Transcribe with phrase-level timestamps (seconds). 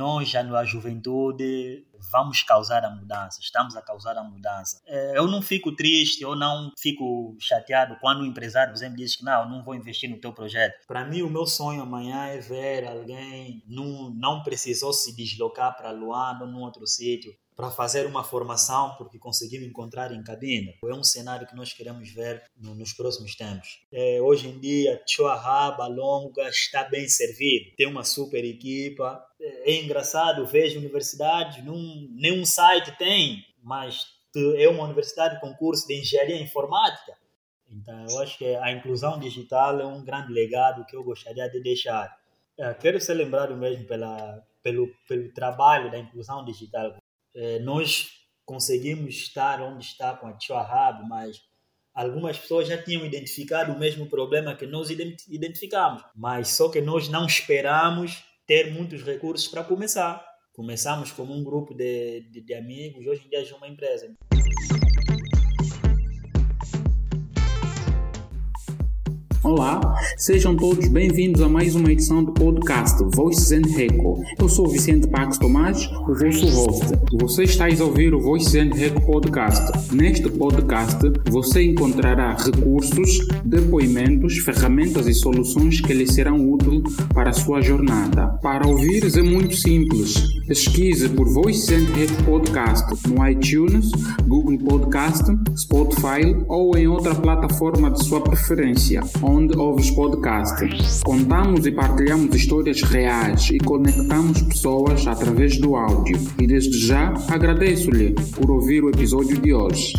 [0.00, 4.80] nós já na juventude vamos causar a mudança, estamos a causar a mudança.
[4.86, 9.16] É, eu não fico triste, eu não fico chateado quando o empresário, por exemplo, diz
[9.16, 10.86] que não, não vou investir no teu projeto.
[10.86, 15.90] Para mim, o meu sonho amanhã é ver alguém não, não precisou se deslocar para
[15.90, 20.78] Luanda ou num outro sítio para fazer uma formação porque conseguimos encontrar em cabine.
[20.82, 23.82] É um cenário que nós queremos ver no, nos próximos tempos.
[23.92, 29.22] É, hoje em dia, Chuahaba Longa está bem servido, tem uma super equipa.
[29.38, 34.06] É, é engraçado, vejo universidades, nenhum site tem, mas
[34.56, 37.12] é uma universidade com curso de engenharia informática.
[37.70, 41.60] Então, eu acho que a inclusão digital é um grande legado que eu gostaria de
[41.62, 42.18] deixar.
[42.58, 46.96] É, quero ser lembrado mesmo pela, pelo, pelo trabalho da inclusão digital
[47.34, 48.08] é, nós
[48.44, 51.40] conseguimos estar onde está com a Tioahab, mas
[51.94, 57.08] algumas pessoas já tinham identificado o mesmo problema que nós identificamos, mas só que nós
[57.08, 60.24] não esperamos ter muitos recursos para começar.
[60.52, 64.12] Começamos como um grupo de, de, de amigos, hoje em dia é uma empresa.
[69.50, 69.80] Olá,
[70.16, 74.22] sejam todos bem-vindos a mais uma edição do podcast Voices and Reco.
[74.38, 76.86] Eu sou Vicente Pax Tomás, o vosso host.
[77.20, 79.92] Você está a ouvir o Voices and Reco podcast.
[79.92, 87.32] Neste podcast, você encontrará recursos, depoimentos, ferramentas e soluções que lhe serão úteis para a
[87.32, 88.28] sua jornada.
[88.40, 90.14] Para ouvires é muito simples.
[90.46, 93.90] Pesquise por Voices and Reco podcast no iTunes,
[94.28, 95.24] Google Podcast,
[95.56, 99.02] Spotify ou em outra plataforma de sua preferência
[99.48, 100.60] ouves podcast.
[101.02, 106.16] Contamos e partilhamos histórias reais e conectamos pessoas através do áudio.
[106.40, 109.94] E desde já agradeço-lhe por ouvir o episódio de hoje.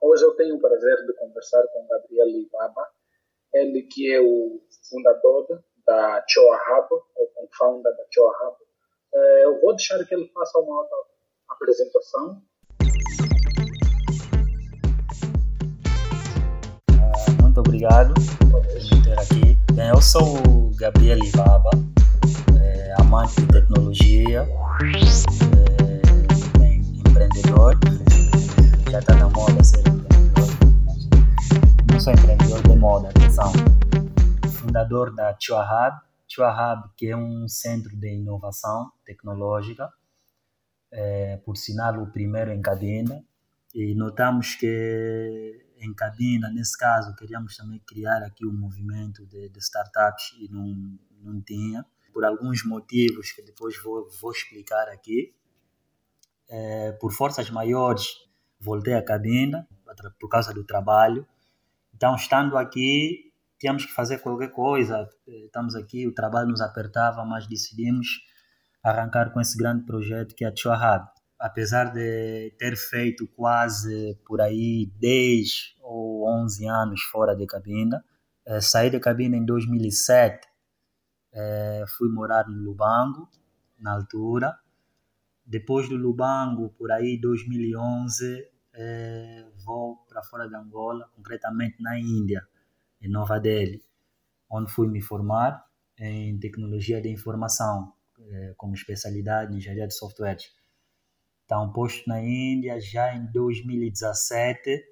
[0.00, 2.86] Hoje eu tenho o prazer de conversar com Gabriel Libaba,
[3.54, 8.56] ele que é o fundador da Choa Hub, ou co-founder da Choa Hub.
[9.14, 11.11] Eh, eu vou deixar que ele faça uma outra
[11.52, 12.42] apresentação.
[17.40, 18.14] Muito obrigado
[18.50, 19.56] por ter aqui.
[19.74, 21.70] Bem, eu sou o Gabriel Ivaba,
[22.60, 24.46] é, amante de tecnologia, é,
[26.58, 27.78] bem, empreendedor.
[28.90, 30.48] Já está na moda ser empreendedor.
[31.90, 33.52] Não sou empreendedor de moda, atenção.
[34.52, 35.96] Fundador da Chua Hub,
[36.28, 39.88] Chua Hub, que é um centro de inovação tecnológica
[40.92, 43.24] é, por sinal o primeiro em Cabina,
[43.74, 49.58] e notamos que em Cabina, nesse caso, queríamos também criar aqui um movimento de, de
[49.58, 55.34] startups e não, não tinha, por alguns motivos que depois vou, vou explicar aqui.
[56.48, 58.06] É, por forças maiores,
[58.60, 59.66] voltei à Cabina
[60.20, 61.26] por causa do trabalho.
[61.94, 65.08] Então, estando aqui, tínhamos que fazer qualquer coisa.
[65.26, 68.06] Estamos aqui, o trabalho nos apertava, mas decidimos
[68.82, 71.08] arrancar com esse grande projeto que é a Chuahab.
[71.38, 78.04] Apesar de ter feito quase por aí 10 ou 11 anos fora de cabina,
[78.46, 80.46] é, saí de cabina em 2007,
[81.32, 83.28] é, fui morar no Lubango,
[83.78, 84.56] na altura.
[85.44, 92.46] Depois do Lubango, por aí 2011, é, vou para fora de Angola, concretamente na Índia,
[93.00, 93.82] em Nova Delhi,
[94.50, 95.64] onde fui me formar
[95.98, 97.92] em tecnologia de informação
[98.56, 100.52] como especialidade em engenharia de softwares.
[101.44, 104.82] Então, posto na Índia, já em 2017,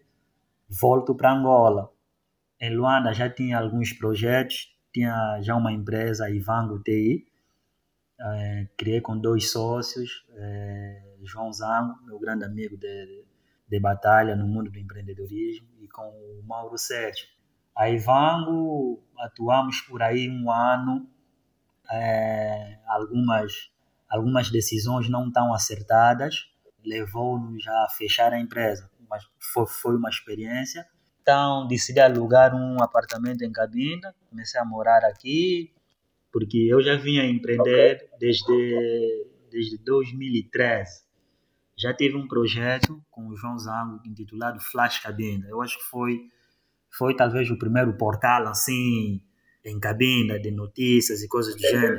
[0.69, 1.91] volto para Angola.
[2.61, 7.27] Em Luanda já tinha alguns projetos, tinha já uma empresa, Ivango TI,
[8.21, 13.25] é, criei com dois sócios, é, João Zango, meu grande amigo de,
[13.67, 17.27] de batalha no mundo do empreendedorismo, e com o Mauro Sérgio.
[17.75, 21.09] A Ivango atuamos por aí um ano
[21.91, 23.53] é, algumas,
[24.09, 26.49] algumas decisões não tão acertadas,
[26.85, 30.87] levou-nos a fechar a empresa, mas foi, foi uma experiência.
[31.21, 35.73] Então decidi alugar um apartamento em Cabinda, comecei a morar aqui,
[36.33, 38.19] porque eu já vinha empreender okay.
[38.19, 41.09] desde, desde 2013.
[41.77, 45.49] Já tive um projeto com o João Zango intitulado Flash Cabinda.
[45.49, 46.21] Eu acho que foi,
[46.97, 49.23] foi talvez o primeiro portal assim
[49.65, 51.99] em cabina de notícias e coisas do gênero.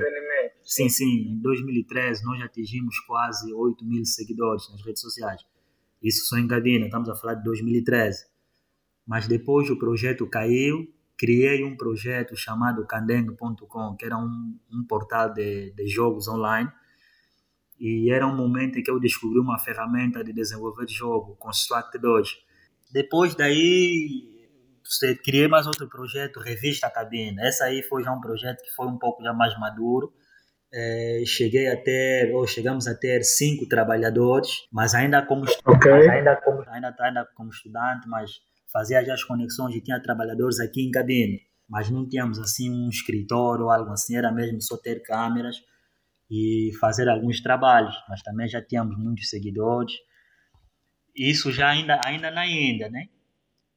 [0.64, 1.34] Sim, sim.
[1.34, 5.42] Em 2013 nós atingimos quase 8 mil seguidores nas redes sociais.
[6.02, 8.26] Isso só em cabina, estamos a falar de 2013.
[9.06, 10.88] Mas depois o projeto caiu,
[11.18, 16.72] criei um projeto chamado Candeng.com, que era um, um portal de, de jogos online.
[17.80, 22.30] E era um momento em que eu descobri uma ferramenta de desenvolver jogo, Construct 2.
[22.92, 24.41] Depois daí
[25.24, 27.46] criei mais outro projeto, Revista Cabina.
[27.46, 30.14] Essa aí foi já um projeto que foi um pouco já mais maduro.
[30.74, 36.10] É, cheguei a ter, ou chegamos a ter cinco trabalhadores, mas ainda como, okay.
[36.10, 38.32] ainda como, ainda, ainda como estudante, mas
[38.72, 42.88] fazia já as conexões e tinha trabalhadores aqui em cabine, mas não tínhamos assim um
[42.88, 45.58] escritório ou algo assim, era mesmo só ter câmeras
[46.30, 49.92] e fazer alguns trabalhos, mas também já tínhamos muitos seguidores.
[51.14, 53.10] Isso já ainda, ainda na Índia, né?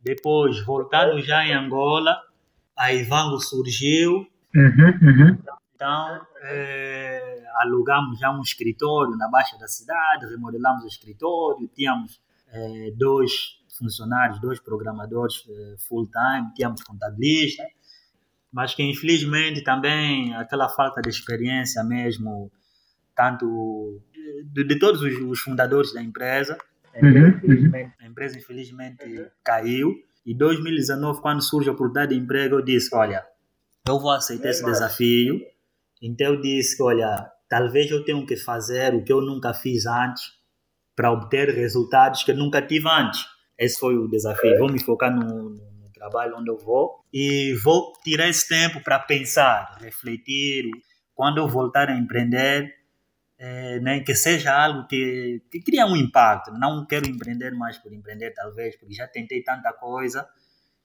[0.05, 2.21] Depois, voltando já em Angola,
[2.77, 4.27] a Ivango surgiu.
[4.55, 5.39] Uhum, uhum.
[5.75, 12.21] Então, é, alugamos já um escritório na Baixa da cidade, remodelamos o escritório, tínhamos
[12.53, 17.65] é, dois funcionários, dois programadores é, full-time, tínhamos contabilista,
[18.53, 22.53] mas que infelizmente também aquela falta de experiência mesmo,
[23.17, 24.01] tanto
[24.53, 26.57] de, de todos os, os fundadores da empresa,
[27.03, 27.93] Uhum, uhum.
[28.01, 29.05] A empresa, infelizmente,
[29.45, 29.93] caiu.
[30.25, 33.25] E 2019, quando surge a oportunidade de emprego, eu disse: Olha,
[33.87, 35.41] eu vou aceitar esse desafio.
[36.01, 40.23] Então, eu disse: Olha, talvez eu tenha que fazer o que eu nunca fiz antes
[40.97, 43.25] para obter resultados que eu nunca tive antes.
[43.59, 44.59] Esse foi o desafio.
[44.59, 48.99] Vou me focar no, no trabalho onde eu vou e vou tirar esse tempo para
[48.99, 50.71] pensar, refletir.
[51.15, 52.73] Quando eu voltar a empreender,
[53.39, 56.53] é, né, que seja algo que, que cria um impacto.
[56.53, 60.27] Não quero empreender mais por empreender, talvez, porque já tentei tanta coisa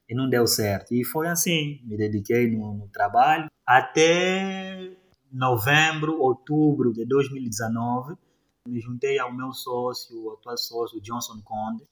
[0.07, 0.93] e não deu certo.
[0.93, 4.91] E foi assim, me dediquei no, no trabalho até
[5.31, 8.15] novembro, outubro de 2019.
[8.67, 11.83] Me juntei ao meu sócio, o atual sócio, Johnson Conde.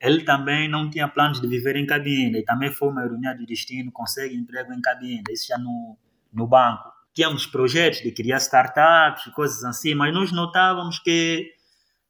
[0.00, 3.46] Ele também não tinha planos de viver em cabine, e também foi uma ironia do
[3.46, 5.96] destino, consegue emprego em cabine, isso já no,
[6.32, 11.52] no banco tínhamos projetos de criar startups, coisas assim, mas nós notávamos que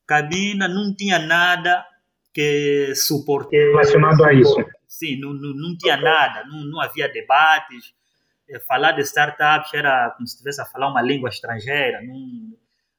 [0.06, 1.84] Cabina não tinha nada
[2.32, 4.56] que suporte relacionado a isso.
[4.86, 7.94] Sim, não, não, não tinha nada, não, não havia debates.
[8.48, 12.56] Eh, falar de startups era como se estivesse a falar uma língua estrangeira, não,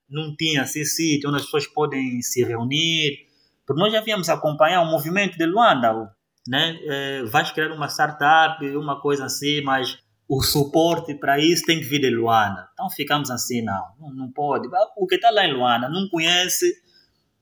[0.09, 3.27] não tinha assim sítio onde as pessoas podem se reunir.
[3.65, 6.11] Porque nós já havíamos acompanhar o movimento de Luanda,
[6.47, 6.77] né?
[6.83, 10.02] É, vais criar uma startup, uma coisa assim, mas
[10.35, 12.67] o suporte para isso tem que vir de Luanda.
[12.73, 13.83] Então ficamos assim, não,
[14.15, 14.67] não, pode.
[14.97, 16.73] O que está lá em Luanda não conhece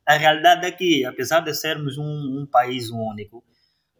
[0.06, 3.42] a realidade daqui, apesar de sermos um, um país único,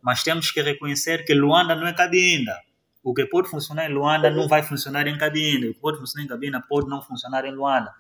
[0.04, 2.60] mas temos que reconhecer que Luanda não é Cabinda.
[3.02, 5.70] O que pode funcionar em Luanda não vai funcionar em Cabinda.
[5.70, 7.94] O que pode funcionar em Cabinda pode não funcionar em Luanda.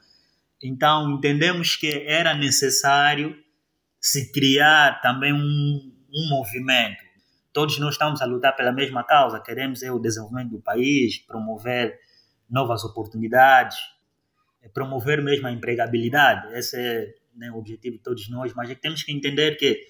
[0.61, 3.33] Então entendemos que era necessário
[3.99, 5.38] se criar também um,
[6.13, 7.10] um movimento
[7.53, 12.00] todos nós estamos a lutar pela mesma causa, queremos é o desenvolvimento do país, promover
[12.50, 13.77] novas oportunidades,
[14.62, 16.53] é promover mesmo a empregabilidade.
[16.53, 19.88] Esse é né, o objetivo de todos nós, mas é que temos que entender que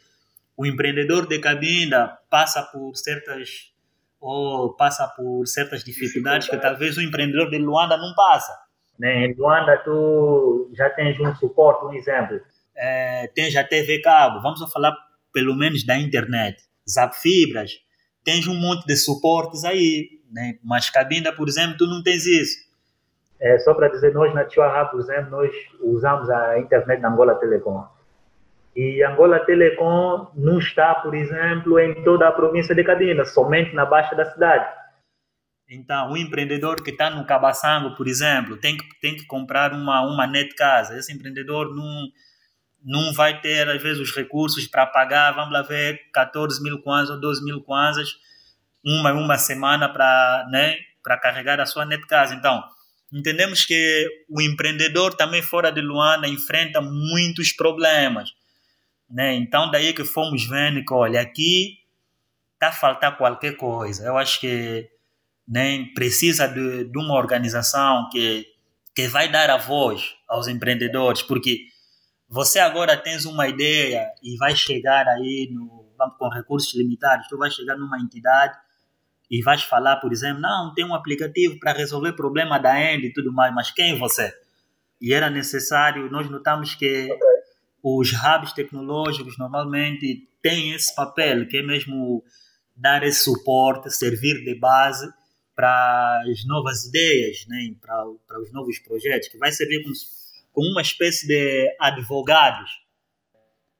[0.55, 3.71] o empreendedor de Cabinda passa por certas
[4.19, 8.55] ou passa por certas dificuldades que talvez o empreendedor de Luanda não passa.
[8.99, 9.25] Né?
[9.25, 12.39] Em Luanda tu já tens um suporte, um exemplo.
[12.75, 14.95] É, tens a TV cabo, vamos falar
[15.33, 17.71] pelo menos da internet Zap Fibras,
[18.23, 20.57] tens um monte de suportes aí, né?
[20.63, 22.71] mas Cabinda, por exemplo, tu não tens isso.
[23.39, 25.51] É, só para dizer, nós na Chihuahua, por exemplo, nós
[25.81, 27.83] usamos a internet na Angola Telecom.
[28.75, 33.85] E Angola Telecom não está, por exemplo, em toda a província de Cabinda, somente na
[33.85, 34.81] baixa da cidade.
[35.67, 40.01] Então, o empreendedor que está no Cabaçango, por exemplo, tem que, tem que comprar uma,
[40.01, 40.97] uma net casa.
[40.97, 42.09] Esse empreendedor não
[42.83, 47.15] não vai ter, às vezes, os recursos para pagar, vamos lá ver, 14 mil kwanzas
[47.15, 48.09] ou 12 mil kwanzas,
[48.83, 50.77] uma uma semana para né,
[51.21, 52.33] carregar a sua net casa.
[52.33, 52.63] Então,
[53.13, 58.31] entendemos que o empreendedor também fora de Luanda enfrenta muitos problemas.
[59.09, 59.35] Né?
[59.35, 61.79] Então, daí que fomos vendo que, olha, aqui
[62.53, 64.05] está a faltar qualquer coisa.
[64.05, 64.89] Eu acho que
[65.47, 68.47] né, precisa de, de uma organização que,
[68.95, 71.65] que vai dar a voz aos empreendedores, porque
[72.31, 75.85] você agora tens uma ideia e vai chegar aí no,
[76.17, 78.57] com recursos limitados, tu vai chegar numa entidade
[79.29, 83.11] e vais falar, por exemplo, não, tem um aplicativo para resolver problema da End e
[83.11, 84.33] tudo mais, mas quem é você?
[85.01, 87.09] E era necessário, nós notamos que
[87.83, 92.23] os hubs tecnológicos normalmente têm esse papel, que é mesmo
[92.73, 95.11] dar esse suporte, servir de base
[95.53, 99.93] para as novas ideias, né, para, para os novos projetos, que vai servir como
[100.51, 102.69] com uma espécie de advogados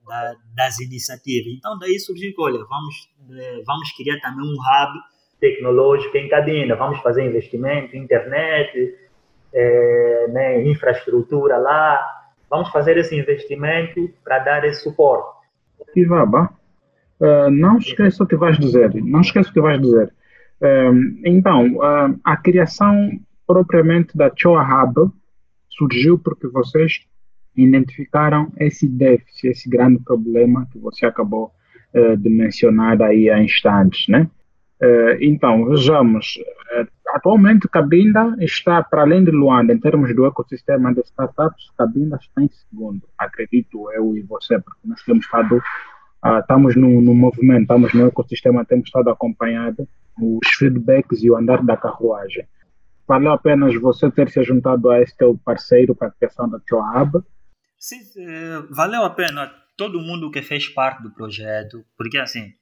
[0.07, 1.53] da, das iniciativas.
[1.57, 2.95] Então, daí surgiu que, olha, vamos,
[3.31, 4.99] eh, vamos criar também um hub
[5.39, 8.95] tecnológico em Cadena, vamos fazer investimento em internet,
[9.53, 11.99] é, né, infraestrutura lá,
[12.49, 15.41] vamos fazer esse investimento para dar esse suporte.
[15.95, 16.55] Ivaba,
[17.21, 18.91] Uh, não esqueça o que vais dizer.
[18.95, 20.11] Não esqueça o que vais dizer.
[20.59, 23.11] Uh, então, uh, a criação
[23.45, 25.11] propriamente da Choa Hub
[25.71, 27.05] surgiu porque vocês
[27.55, 31.51] identificaram esse déficit, esse grande problema que você acabou
[32.19, 34.29] de mencionar aí há instantes, né?
[35.19, 36.39] então, vejamos,
[37.13, 42.41] atualmente Cabinda está, para além de Luanda, em termos do ecossistema de startups, Cabinda está
[42.41, 45.61] em segundo, acredito eu e você, porque nós temos estado
[46.21, 49.87] ah, estamos no, no, movimento, estamos no ecossistema, temos estado acompanhado
[50.21, 52.45] os feedbacks e o andar da carruagem.
[53.11, 56.61] Valeu a pena você ter se juntado a este teu parceiro para a criação da
[56.65, 57.21] Choab?
[57.77, 62.53] Sim, eh, valeu a pena todo mundo que fez parte do projeto, porque assim,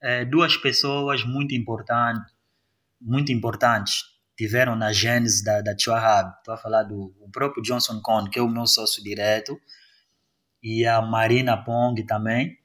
[0.00, 2.32] é, duas pessoas muito importantes,
[2.98, 6.32] muito importantes tiveram na gênese da, da Choab.
[6.38, 9.60] Estou a falar do próprio Johnson Cohn, que é o meu sócio direto,
[10.62, 12.58] e a Marina Pong também,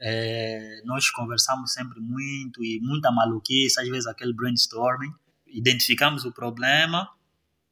[0.00, 5.12] é, nós conversamos sempre muito e muita maluquice, às vezes aquele brainstorming.
[5.52, 7.08] Identificamos o problema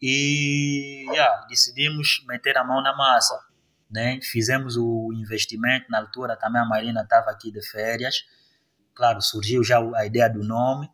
[0.00, 3.38] e yeah, decidimos meter a mão na massa.
[3.90, 4.20] Né?
[4.22, 8.24] Fizemos o investimento, na altura também a Marina estava aqui de férias.
[8.94, 10.88] Claro, surgiu já a ideia do nome.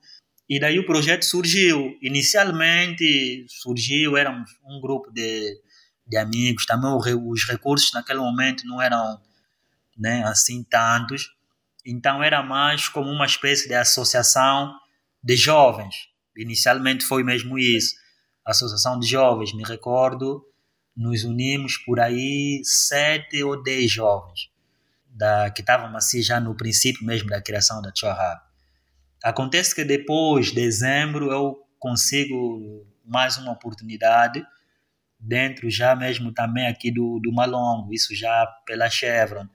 [0.49, 1.97] E daí o projeto surgiu.
[2.03, 5.61] Inicialmente surgiu, éramos um grupo de,
[6.07, 6.67] de amigos.
[6.67, 9.21] Também os recursos naquele momento não eram
[9.99, 11.35] né, assim tantos.
[11.85, 14.75] Então era mais como uma espécie de associação
[15.23, 16.14] de jovens.
[16.37, 17.95] Inicialmente foi mesmo isso.
[18.45, 20.45] Associação de jovens, me recordo,
[20.97, 24.51] nos unimos por aí sete ou dez jovens
[25.07, 28.41] da, que estavam assim já no princípio mesmo da criação da Chohab.
[29.23, 34.45] Acontece que depois, de dezembro, eu consigo mais uma oportunidade
[35.19, 39.49] dentro já mesmo também aqui do, do Malongo, isso já pela Chevron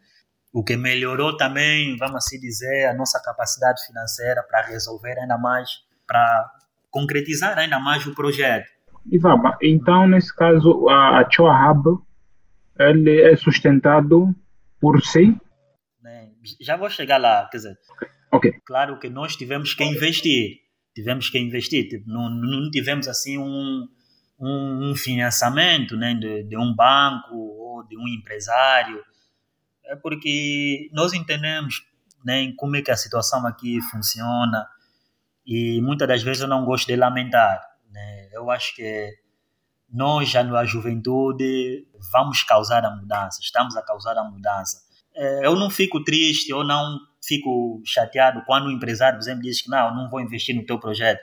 [0.51, 5.69] o que melhorou também, vamos assim dizer, a nossa capacidade financeira para resolver ainda mais,
[6.07, 6.51] para
[6.89, 8.67] concretizar ainda mais o projeto.
[9.11, 12.01] Ivaba, então nesse caso a, a Choa Hub
[12.77, 14.33] ele é sustentado
[14.79, 15.35] por si?
[16.01, 16.29] Né,
[16.61, 17.77] já vou chegar lá, quer dizer,
[18.31, 18.53] okay.
[18.65, 20.57] claro que nós tivemos que investir,
[20.95, 23.87] tivemos que investir, tipo, não, não tivemos assim um,
[24.39, 29.03] um, um financiamento né, de, de um banco ou de um empresário,
[29.85, 31.83] é porque nós entendemos
[32.23, 34.65] né, como é que a situação aqui funciona
[35.49, 37.59] e muitas das vezes eu não gosto de lamentar.
[37.91, 38.29] Né?
[38.31, 39.11] Eu acho que
[39.91, 44.77] nós, já na juventude, vamos causar a mudança, estamos a causar a mudança.
[45.15, 49.59] É, eu não fico triste, eu não fico chateado quando o empresário, por exemplo, diz
[49.59, 51.19] que não, não vou investir no teu projeto.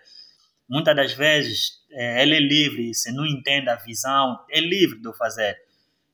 [0.69, 5.17] Muitas das vezes é, ele é livre, se não entende a visão, é livre de
[5.17, 5.57] fazer.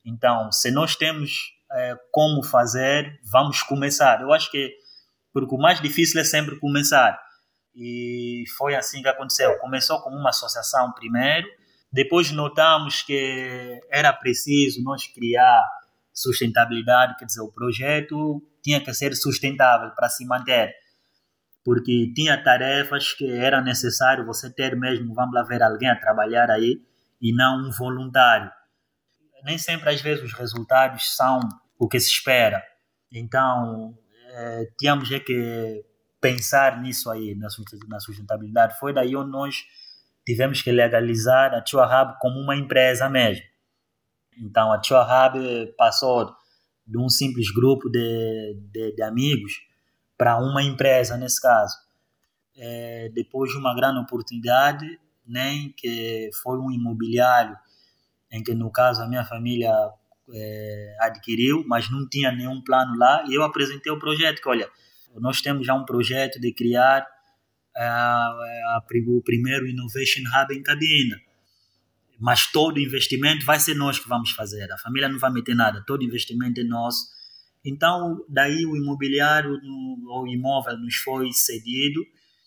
[0.04, 4.20] Então, se nós temos é, como fazer, vamos começar.
[4.20, 4.70] Eu acho que
[5.32, 7.18] porque o mais difícil é sempre começar.
[7.74, 9.58] E foi assim que aconteceu.
[9.58, 11.48] Começou como uma associação primeiro,
[11.92, 15.62] depois notamos que era preciso nós criar
[16.12, 20.72] sustentabilidade, quer dizer, o projeto tinha que ser sustentável para se manter,
[21.64, 26.50] porque tinha tarefas que era necessário você ter mesmo, vamos lá ver alguém a trabalhar
[26.50, 26.80] aí
[27.20, 28.50] e não um voluntário.
[29.44, 31.40] Nem sempre às vezes os resultados são
[31.78, 32.62] o que se espera.
[33.10, 33.94] Então,
[34.30, 35.84] é, tínhamos é que
[36.22, 38.78] pensar nisso aí, na sustentabilidade.
[38.78, 39.56] Foi daí onde nós
[40.24, 43.44] tivemos que legalizar a Chua Hub como uma empresa mesmo.
[44.38, 46.32] Então, a Chua Hub passou
[46.86, 49.52] de um simples grupo de, de, de amigos
[50.16, 51.76] para uma empresa, nesse caso.
[52.56, 54.86] É, depois de uma grande oportunidade,
[55.26, 57.56] nem né, que foi um imobiliário,
[58.30, 59.72] em que, no caso, a minha família
[60.32, 64.68] é, adquiriu, mas não tinha nenhum plano lá, e eu apresentei o projeto, que olha,
[65.20, 67.06] nós temos já um projeto de criar
[67.76, 71.16] a, a, o primeiro Innovation Hub em Cabinda,
[72.18, 75.82] mas todo investimento vai ser nós que vamos fazer, a família não vai meter nada,
[75.86, 77.06] todo investimento é nosso,
[77.64, 82.02] então daí o imobiliário, o imóvel nos foi cedido,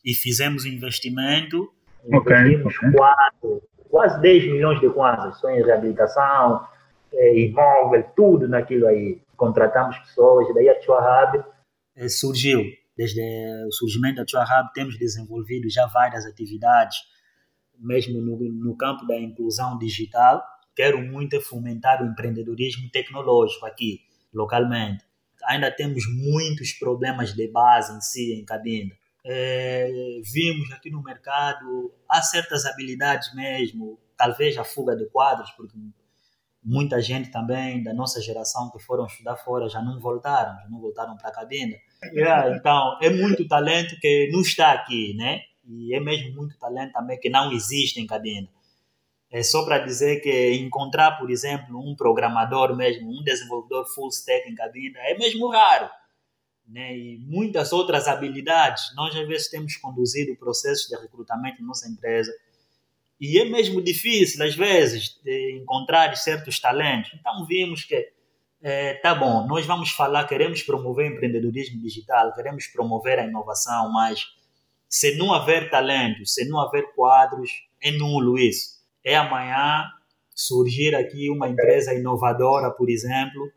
[0.05, 1.67] e fizemos o investimento,
[2.13, 2.91] okay, investimos okay.
[2.91, 6.67] Quase, quase 10 milhões de kwanzas, só em reabilitação,
[7.11, 9.19] é, imóvel, tudo naquilo aí.
[9.35, 11.43] Contratamos pessoas, daí a Chua é,
[12.09, 12.63] surgiu.
[12.97, 13.21] Desde
[13.67, 16.97] o surgimento da Chua Hub, temos desenvolvido já várias atividades,
[17.77, 20.41] mesmo no, no campo da inclusão digital.
[20.75, 23.99] Quero muito fomentar o empreendedorismo tecnológico aqui,
[24.33, 25.03] localmente.
[25.47, 28.95] Ainda temos muitos problemas de base em si, em Cabinda.
[29.25, 35.77] É, vimos aqui no mercado, há certas habilidades mesmo, talvez a fuga de quadros, porque
[36.65, 40.81] muita gente também da nossa geração que foram estudar fora já não voltaram, já não
[40.81, 41.75] voltaram para a cabina.
[42.11, 45.41] Yeah, então, é muito talento que não está aqui, né?
[45.63, 48.49] E é mesmo muito talento também que não existe em cabina.
[49.31, 54.49] É só para dizer que encontrar, por exemplo, um programador mesmo, um desenvolvedor full stack
[54.49, 55.89] em cabina é mesmo raro.
[56.67, 56.97] Né?
[56.97, 58.95] E muitas outras habilidades.
[58.95, 62.31] Nós, às vezes, temos conduzido processos de recrutamento na nossa empresa
[63.19, 65.19] e é mesmo difícil, às vezes,
[65.55, 67.11] encontrar certos talentos.
[67.13, 68.09] Então, vimos que,
[68.61, 74.25] é, tá bom, nós vamos falar, queremos promover empreendedorismo digital, queremos promover a inovação, mas
[74.89, 77.49] se não haver talento, se não haver quadros,
[77.81, 78.75] é nulo isso.
[79.03, 79.89] É amanhã
[80.33, 83.49] surgir aqui uma empresa inovadora, por exemplo,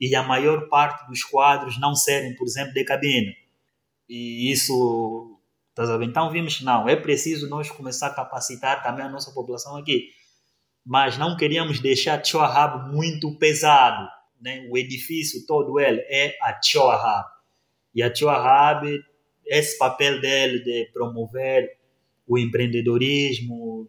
[0.00, 3.36] e a maior parte dos quadros não serem, por exemplo, de cabine.
[4.08, 5.40] E isso
[5.74, 9.76] Tá então vimos que não, é preciso nós começar a capacitar também a nossa população
[9.76, 10.10] aqui.
[10.84, 14.06] Mas não queríamos deixar Choahab muito pesado.
[14.40, 14.68] Né?
[14.70, 17.26] O edifício todo ele é a Choahab.
[17.94, 18.86] E a Choahab,
[19.46, 21.78] esse papel dele de promover
[22.26, 23.88] o empreendedorismo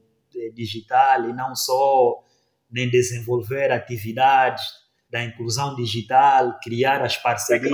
[0.54, 2.24] digital e não só
[2.70, 4.64] nem desenvolver atividades
[5.10, 7.72] da inclusão digital, criar as parcerias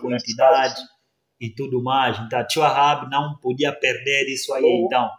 [0.00, 0.82] com entidades
[1.44, 2.18] e tudo mais.
[2.20, 4.64] Então, a Ahab não podia perder isso aí.
[4.86, 5.10] Então,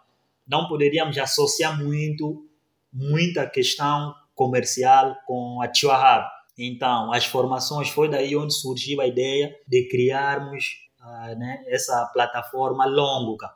[0.46, 2.44] não poderíamos associar muito,
[2.92, 6.28] muita questão comercial com a Ahab.
[6.58, 10.64] Então, as formações foi daí onde surgiu a ideia de criarmos
[11.00, 13.50] uh, né, essa plataforma Longuca.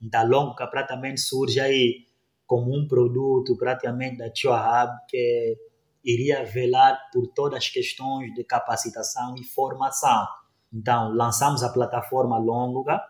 [0.00, 2.06] Então, a Longuca praticamente surge aí
[2.46, 5.56] como um produto praticamente da Ahab que
[6.02, 10.26] iria velar por todas as questões de capacitação e formação
[10.72, 13.02] então, lançamos a plataforma Longa.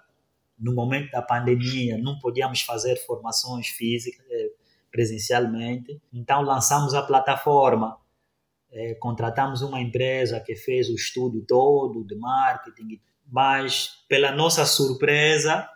[0.58, 4.50] No momento da pandemia, não podíamos fazer formações físicas, eh,
[4.90, 6.00] presencialmente.
[6.12, 7.98] Então, lançamos a plataforma.
[8.72, 15.68] É, contratamos uma empresa que fez o estudo todo de marketing, mas, pela nossa surpresa,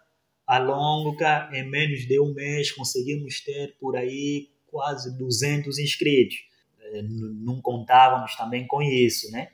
[0.46, 6.36] a Longa, em menos de um mês, conseguimos ter por aí quase 200 inscritos.
[6.80, 9.53] É, não contávamos também com isso, né?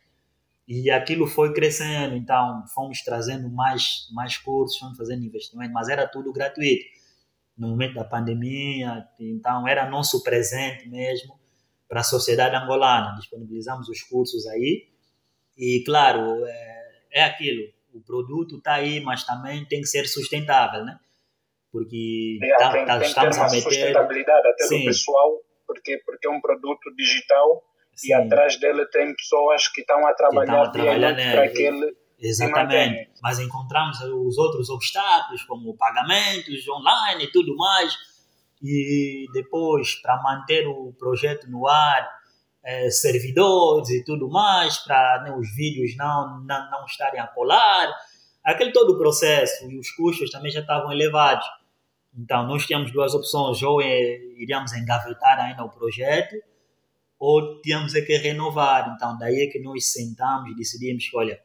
[0.66, 6.06] E aquilo foi crescendo, então fomos trazendo mais, mais cursos, fomos fazendo investimento, mas era
[6.06, 6.84] tudo gratuito.
[7.58, 11.38] No momento da pandemia, então era nosso presente mesmo
[11.88, 13.16] para a sociedade angolana.
[13.16, 14.86] Disponibilizamos os cursos aí.
[15.58, 20.84] E, claro, é, é aquilo: o produto está aí, mas também tem que ser sustentável,
[20.84, 20.98] né?
[21.72, 23.62] Porque é, tá, tem, tá, tem estamos a meter.
[23.62, 24.78] sustentabilidade até Sim.
[24.78, 27.62] do pessoal, porque, porque é um produto digital
[27.94, 28.08] Sim.
[28.08, 33.10] e atrás dele tem pessoas que estão a trabalhar, a trabalhar para que ele Exatamente.
[33.22, 37.96] Mas encontramos os outros obstáculos, como pagamentos online e tudo mais.
[38.62, 42.06] E depois, para manter o projeto no ar,
[42.62, 47.90] é, servidores e tudo mais, para né, os vídeos não, não, não estarem a colar.
[48.44, 51.46] Aquele todo o processo e os custos também já estavam elevados.
[52.14, 56.36] Então, nós tínhamos duas opções: ou é, iríamos engavetar ainda o projeto,
[57.20, 58.94] ou tínhamos é que renovar.
[58.96, 61.38] Então, daí é que nós sentamos e decidimos que, olha,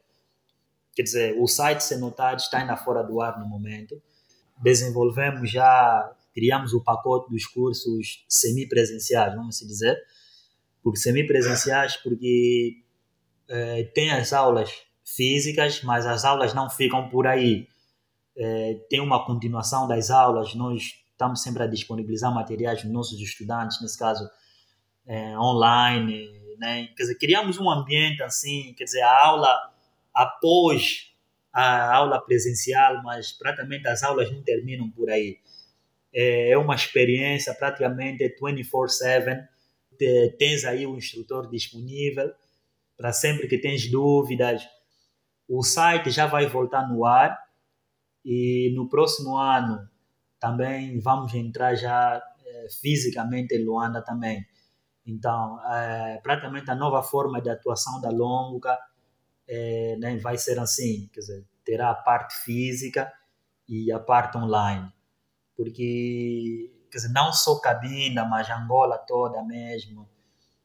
[0.96, 4.02] quer dizer, o site sem notado está ainda fora do ar no momento.
[4.64, 10.02] Desenvolvemos já, criamos o pacote dos cursos semipresenciais, vamos assim dizer.
[10.82, 12.82] Porque semipresenciais, porque
[13.50, 14.72] é, tem as aulas
[15.04, 17.68] físicas, mas as aulas não ficam por aí.
[18.38, 23.82] É, tem uma continuação das aulas, nós estamos sempre a disponibilizar materiais dos nossos estudantes,
[23.82, 24.26] nesse caso,
[25.08, 26.88] é, online, né?
[26.96, 29.74] Quer dizer, criamos um ambiente assim, quer dizer, a aula
[30.14, 31.14] após
[31.52, 35.40] a aula presencial, mas praticamente as aulas não terminam por aí.
[36.14, 39.48] É, é uma experiência praticamente 24/7.
[40.38, 42.34] Tens aí o instrutor disponível
[42.98, 44.68] para sempre que tens dúvidas.
[45.48, 47.38] O site já vai voltar no ar
[48.24, 49.88] e no próximo ano
[50.40, 54.46] também vamos entrar já é, fisicamente em Luanda também.
[55.06, 58.78] Então, é, praticamente a nova forma de atuação da Longa
[59.48, 63.12] é, né, vai ser assim, quer dizer, terá a parte física
[63.68, 64.92] e a parte online.
[65.56, 70.10] Porque, quer dizer, não só cabina, mas Angola toda mesmo,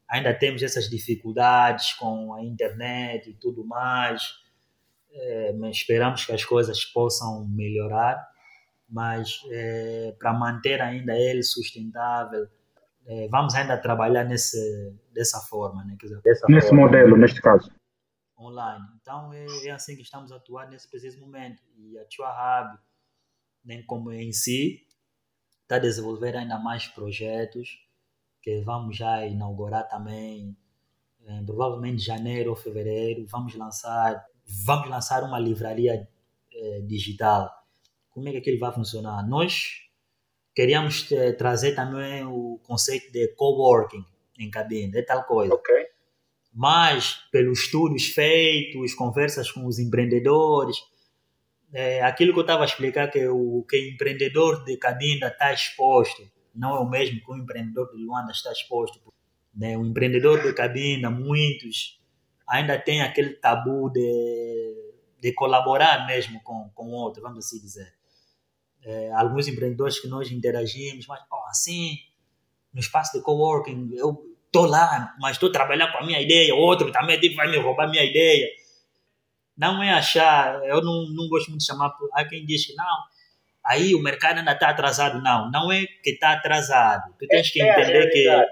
[0.07, 4.41] ainda temos essas dificuldades com a internet e tudo mais,
[5.13, 8.29] é, mas esperamos que as coisas possam melhorar,
[8.89, 12.47] mas é, para manter ainda ele sustentável,
[13.05, 15.95] é, vamos ainda trabalhar nesse, dessa forma, né?
[15.99, 17.71] Dizer, nesse forma, modelo, neste caso.
[18.37, 18.85] Online.
[19.01, 21.61] Então é, é, assim que estamos a atuar nesse preciso momento.
[21.77, 22.79] E a Tua Hub,
[23.63, 24.85] nem como em si,
[25.61, 27.79] está a desenvolver ainda mais projetos
[28.41, 30.57] que vamos já inaugurar também,
[31.25, 34.25] em, provavelmente janeiro ou fevereiro, vamos lançar,
[34.65, 36.07] vamos lançar uma livraria
[36.51, 37.51] eh, digital.
[38.09, 39.25] Como é que aquilo vai funcionar?
[39.27, 39.90] Nós
[40.55, 44.05] queríamos eh, trazer também o conceito de coworking
[44.37, 45.53] em cabine, é tal coisa.
[45.53, 45.73] Ok.
[46.53, 50.77] Mas, pelos estudos feitos, conversas com os empreendedores,
[51.73, 55.53] é, aquilo que eu estava a explicar que o que o empreendedor de Cabinda está
[55.53, 58.99] exposto não é o mesmo que o empreendedor de Luanda está exposto.
[59.55, 59.77] Né?
[59.77, 62.01] O empreendedor de Cabinda, muitos
[62.45, 67.93] ainda tem aquele tabu de, de colaborar mesmo com com outro, vamos assim dizer.
[68.83, 71.97] É, alguns empreendedores que nós interagimos, mas oh, assim,
[72.73, 76.91] no espaço de coworking, eu estou lá, mas estou trabalhando com a minha ideia, outro
[76.91, 78.49] também tipo, vai me roubar minha ideia
[79.61, 82.97] não é achar, eu não, não gosto muito de chamar, há quem diz que não,
[83.63, 85.21] aí o mercado ainda está atrasado.
[85.21, 87.13] Não, não é que está atrasado.
[87.19, 88.27] Tu tens que é, entender que.
[88.27, 88.45] É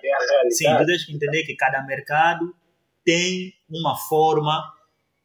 [0.52, 2.56] sim, tu tens que entender que cada mercado
[3.04, 4.72] tem uma forma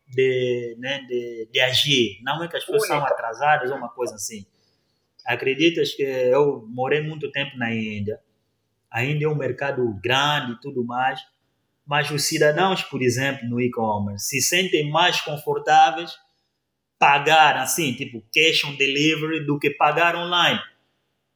[0.09, 2.19] de, né, de, de agir.
[2.23, 4.47] Não é que as pessoas são atrasadas ou uma coisa assim.
[5.25, 8.21] Acreditas que eu morei muito tempo na Índia.
[8.91, 11.21] A Índia é um mercado grande e tudo mais
[11.87, 16.13] mas os cidadãos, por exemplo, no e-commerce, se sentem mais confortáveis
[16.99, 20.61] pagar assim, tipo cash on delivery, do que pagar online.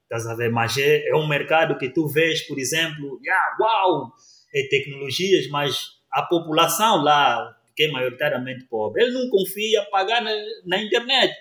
[0.05, 0.51] Estás a ver?
[0.51, 4.13] Mas é, é um mercado que tu vês, por exemplo, yeah, uau,
[4.55, 10.31] é tecnologias, mas a população lá, que é maioritariamente pobre, ele não confia pagar na,
[10.65, 11.35] na internet.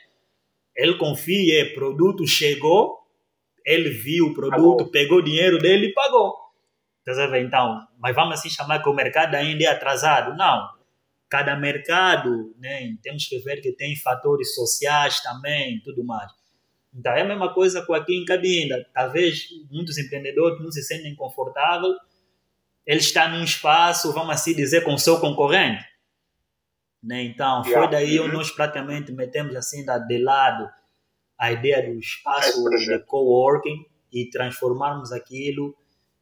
[0.78, 3.00] Ele confia, é, produto chegou,
[3.66, 6.36] ele viu o produto, pegou o dinheiro dele e pagou.
[7.04, 7.42] Ver?
[7.42, 10.38] Então, mas vamos assim chamar que o mercado ainda é atrasado?
[10.38, 10.70] Não.
[11.30, 16.32] Cada mercado, né, temos que ver que tem fatores sociais também, tudo mais.
[16.94, 18.86] Então, é a mesma coisa com aqui em Cabinda.
[18.94, 21.96] Talvez muitos empreendedores não se sentem confortáveis,
[22.86, 25.84] ele está num espaço, vamos assim dizer, com o seu concorrente.
[27.04, 27.24] Né?
[27.24, 30.70] Então, foi daí onde nós praticamente metemos assim de lado
[31.38, 35.76] a ideia do espaço de coworking e transformarmos aquilo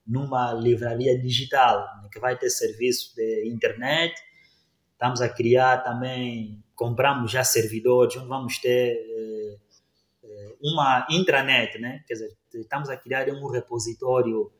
[0.05, 4.13] numa livraria digital, né, que vai ter serviço de internet.
[4.91, 9.57] Estamos a criar também, compramos já servidores, onde vamos ter eh,
[10.23, 12.03] eh, uma intranet, né?
[12.07, 14.51] Quer dizer, estamos a criar um repositório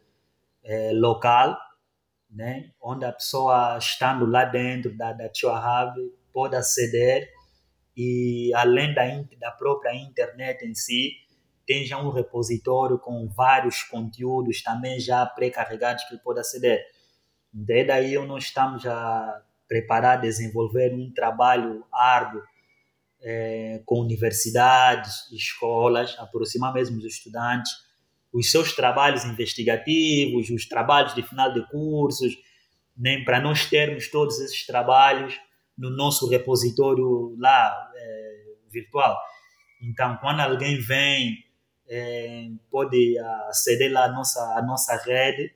[0.63, 1.58] eh, local,
[2.36, 2.69] né?
[2.82, 6.00] Onde a pessoa, estando lá dentro da, da Chua Hub,
[6.34, 7.30] pode aceder
[7.95, 9.04] e, além da,
[9.39, 11.13] da própria internet em si,
[11.65, 16.86] tem já um repositório com vários conteúdos também já pré-carregados que ele pode aceder.
[17.52, 22.41] Daí daí nós estamos a preparar, desenvolver um trabalho árduo
[23.21, 27.71] é, com universidades, escolas, aproximar mesmo os estudantes,
[28.36, 32.38] os seus trabalhos investigativos, os trabalhos de final de cursos,
[32.98, 35.39] nem né, para nós termos todos esses trabalhos
[35.78, 39.17] no nosso repositório lá é, virtual.
[39.82, 41.45] Então, quando alguém vem
[41.88, 43.17] é, pode
[43.48, 45.54] aceder lá à nossa, à nossa rede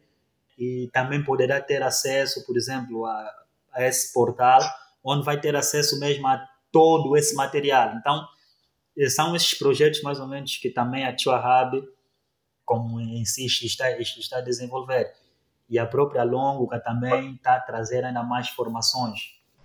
[0.57, 3.31] e também poderá ter acesso, por exemplo, a,
[3.73, 4.61] a esse portal,
[5.03, 7.95] onde vai ter acesso mesmo a todo esse material.
[7.95, 8.25] Então,
[9.09, 11.87] são esses projetos mais ou menos que também a Hub,
[12.69, 15.07] como em si está, está a desenvolver.
[15.67, 19.19] E a própria Longuca também está a trazer ainda mais formações.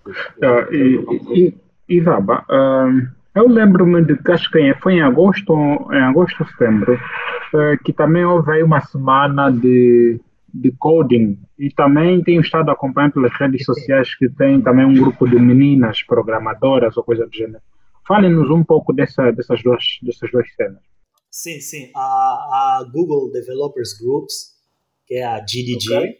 [0.07, 1.53] Uh,
[1.87, 5.53] e Vaba, uh, eu lembro-me de que acho que foi em agosto,
[5.91, 6.99] em agosto setembro,
[7.53, 10.19] eh, que também houve uma semana de,
[10.51, 15.27] de coding e também tenho estado acompanhando pelas redes sociais que tem também um grupo
[15.27, 17.61] de meninas programadoras ou coisa do gênero.
[18.07, 20.94] Fale-nos um pouco dessa, dessas, duas, dessas duas cenas.
[21.35, 21.91] Sim, sim.
[21.93, 24.55] A, a Google Developers Groups,
[25.05, 25.97] que é a GDG.
[25.97, 26.15] Okay.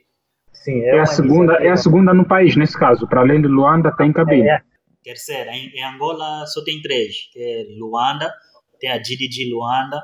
[0.51, 3.07] Sim, é, é a segunda, é a segunda no país, nesse caso.
[3.07, 4.49] Para além de Luanda, tem cabine.
[4.49, 4.61] É,
[5.01, 5.55] terceira.
[5.55, 8.29] Em, em, Angola só tem três, que é Luanda,
[8.77, 10.03] tem a GDG Luanda,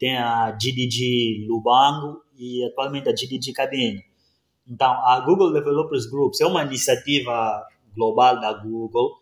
[0.00, 4.02] tem a GDG Lubango e atualmente a GDG Cabine.
[4.66, 9.19] Então, a Google Developers Groups é uma iniciativa global da Google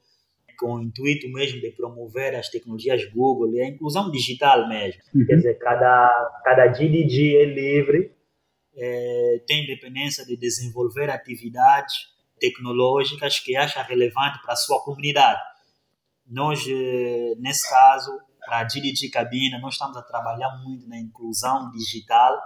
[0.58, 5.00] com o intuito mesmo de promover as tecnologias Google e a inclusão digital mesmo.
[5.14, 5.24] Uhum.
[5.24, 8.12] Quer dizer, cada, cada GDG é livre,
[8.76, 11.94] é, tem independência de desenvolver atividades
[12.38, 15.40] tecnológicas que acha relevante para a sua comunidade.
[16.26, 18.10] Nós, eh, nesse caso,
[18.44, 22.38] para a Dirigir Cabina, nós estamos a trabalhar muito na inclusão digital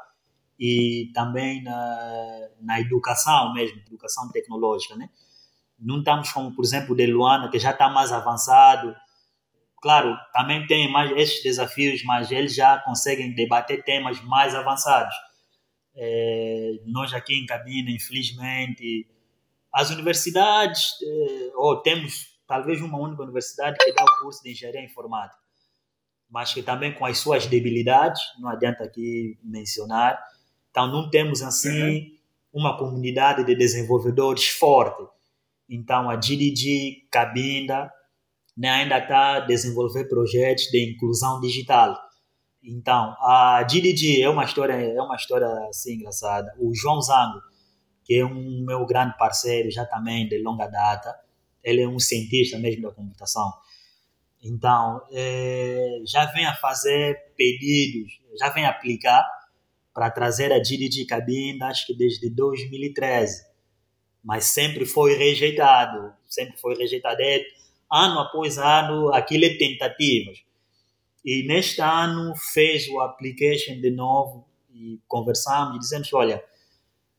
[0.58, 5.08] e também na, na educação mesmo, educação tecnológica, né?
[5.82, 8.94] Não estamos como, por exemplo, o de Luana, que já está mais avançado.
[9.80, 15.14] Claro, também tem mais esses desafios, mas eles já conseguem debater temas mais avançados.
[15.94, 19.06] É, nós aqui em Cabina, infelizmente,
[19.72, 24.84] as universidades, é, ou temos talvez uma única universidade que dá o curso de engenharia
[24.84, 25.40] informática,
[26.30, 30.22] mas que também com as suas debilidades, não adianta aqui mencionar.
[30.70, 32.18] Então, não temos assim
[32.52, 35.02] uma comunidade de desenvolvedores forte.
[35.74, 37.90] Então, a GDG Cabinda
[38.54, 41.98] né, ainda está a desenvolver projetos de inclusão digital.
[42.62, 46.54] Então, a GDG é uma história, é uma história assim engraçada.
[46.58, 47.40] O João Zango,
[48.04, 51.18] que é um meu grande parceiro já também de longa data,
[51.64, 53.50] ele é um cientista mesmo da computação.
[54.44, 59.26] Então, é, já vem a fazer pedidos, já vem aplicar
[59.94, 63.51] para trazer a de Cabinda, acho que desde 2013.
[64.22, 67.20] Mas sempre foi rejeitado, sempre foi rejeitado.
[67.20, 67.44] É,
[67.90, 70.42] ano após ano, aquilo é tentativas.
[71.24, 76.42] E neste ano fez o application de novo e conversamos e dizemos, olha,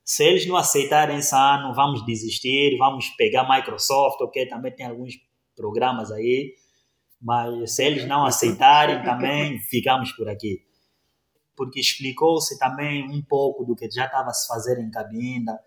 [0.04, 4.48] se eles não aceitarem esse ano, vamos desistir, vamos pegar Microsoft, ok?
[4.48, 5.14] Também tem alguns
[5.56, 6.56] programas aí,
[7.22, 10.62] mas se eles não aceitarem também, ficamos por aqui.
[11.56, 15.58] Porque explicou-se também um pouco do que já estava se fazer em Cabinda,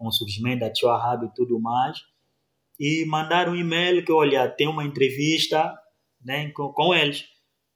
[0.00, 1.98] com o surgimento da Tio e tudo mais.
[2.78, 5.78] E mandaram um e-mail que, olha, tem uma entrevista
[6.24, 7.26] né, com, com eles.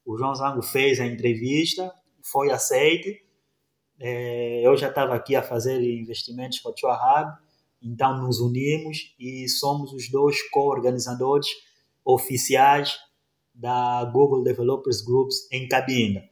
[0.05, 3.11] O João Zango fez a entrevista, foi aceito
[4.01, 7.39] é, eu já estava aqui a fazer investimentos com a Hub,
[7.83, 11.49] então nos unimos e somos os dois co-organizadores
[12.05, 12.99] oficiais
[13.55, 16.23] da Google Developers Groups em Cabinda.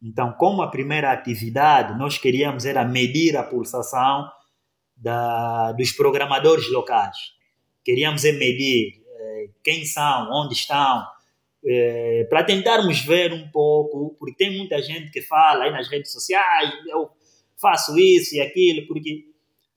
[0.00, 4.30] Então, como a primeira atividade, nós queríamos era medir a pulsação
[5.00, 7.16] da, dos programadores locais.
[7.82, 11.06] Queríamos é medir é, quem são, onde estão,
[11.64, 16.12] é, para tentarmos ver um pouco, porque tem muita gente que fala aí nas redes
[16.12, 17.10] sociais, eu
[17.60, 19.24] faço isso e aquilo, porque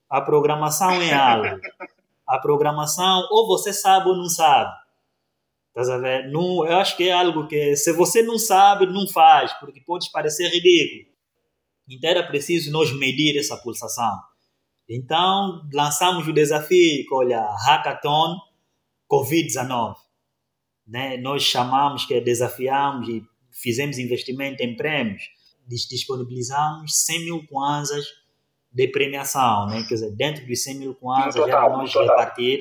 [0.08, 1.60] a programação é algo.
[2.26, 4.72] A programação, ou você sabe ou não sabe.
[5.68, 6.30] Estás a ver?
[6.30, 10.10] Não, eu acho que é algo que, se você não sabe, não faz, porque pode
[10.12, 11.12] parecer ridículo.
[11.88, 14.18] Então era preciso nós medir essa pulsação.
[14.88, 18.36] Então lançamos o desafio, olha, Hackathon
[19.10, 19.94] Covid-19
[20.86, 21.16] né?
[21.16, 25.22] Nós chamamos, que desafiamos e fizemos investimento em prêmios,
[25.66, 28.04] disponibilizamos 100 mil kwanzas
[28.70, 29.84] de premiação, né?
[29.88, 32.08] Quer dizer, dentro dos 100 mil kwanzas era nós total.
[32.08, 32.60] repartir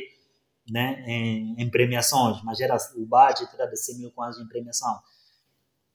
[0.69, 4.97] né, em, em, premiações, mas era o budget era de 100 mil kwanzas em premiação.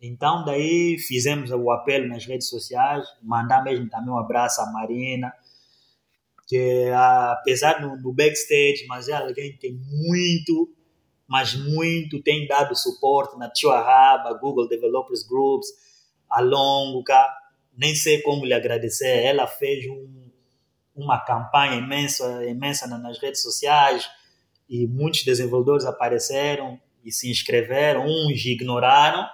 [0.00, 5.32] Então, daí fizemos o apelo nas redes sociais, mandar mesmo também um abraço à Marina,
[6.48, 10.74] que apesar do, do backstage, mas que tem muito
[11.28, 15.68] mas muito tem dado suporte na Chihuahua, Google Developers Groups,
[16.30, 17.22] a Longa,
[17.76, 19.24] nem sei como lhe agradecer.
[19.24, 20.30] Ela fez um,
[20.96, 24.10] uma campanha imensa, imensa nas redes sociais
[24.68, 29.26] e muitos desenvolvedores apareceram e se inscreveram, uns ignoraram,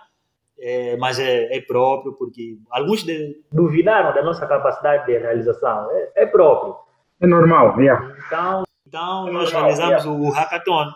[0.59, 5.91] é, mas é, é, próprio, porque alguns de, duvidaram da nossa capacidade de realização.
[5.93, 6.77] É, é próprio.
[7.21, 8.17] É normal, yeah.
[8.27, 10.11] Então, então é nós normal, realizamos yeah.
[10.11, 10.93] o hackathon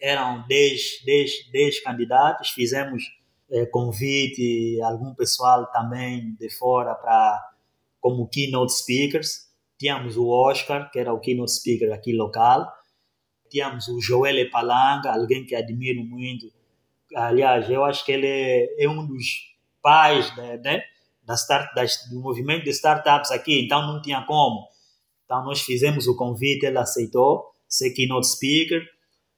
[0.00, 3.02] eram 10, 10, 10 candidatos, fizemos
[3.50, 7.50] é, convite algum pessoal também de fora para
[8.00, 9.50] como keynote speakers.
[9.78, 12.70] Tínhamos o Oscar, que era o keynote speaker aqui local.
[13.50, 16.46] Tínhamos o Joel Palanga, alguém que admiro muito.
[17.14, 19.50] Aliás, eu acho que ele é, é um dos
[19.82, 20.82] pais né, né,
[21.24, 24.68] da start, das, do movimento de startups aqui, então não tinha como.
[25.30, 28.82] Então nós fizemos o convite, ele aceitou ser keynote speaker.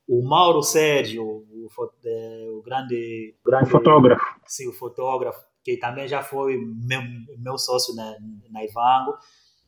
[0.09, 6.57] O Mauro Sérgio, o, o grande, grande fotógrafo, sim, o fotógrafo, que também já foi
[6.57, 7.03] meu,
[7.37, 8.17] meu sócio na,
[8.51, 9.19] na Ivango,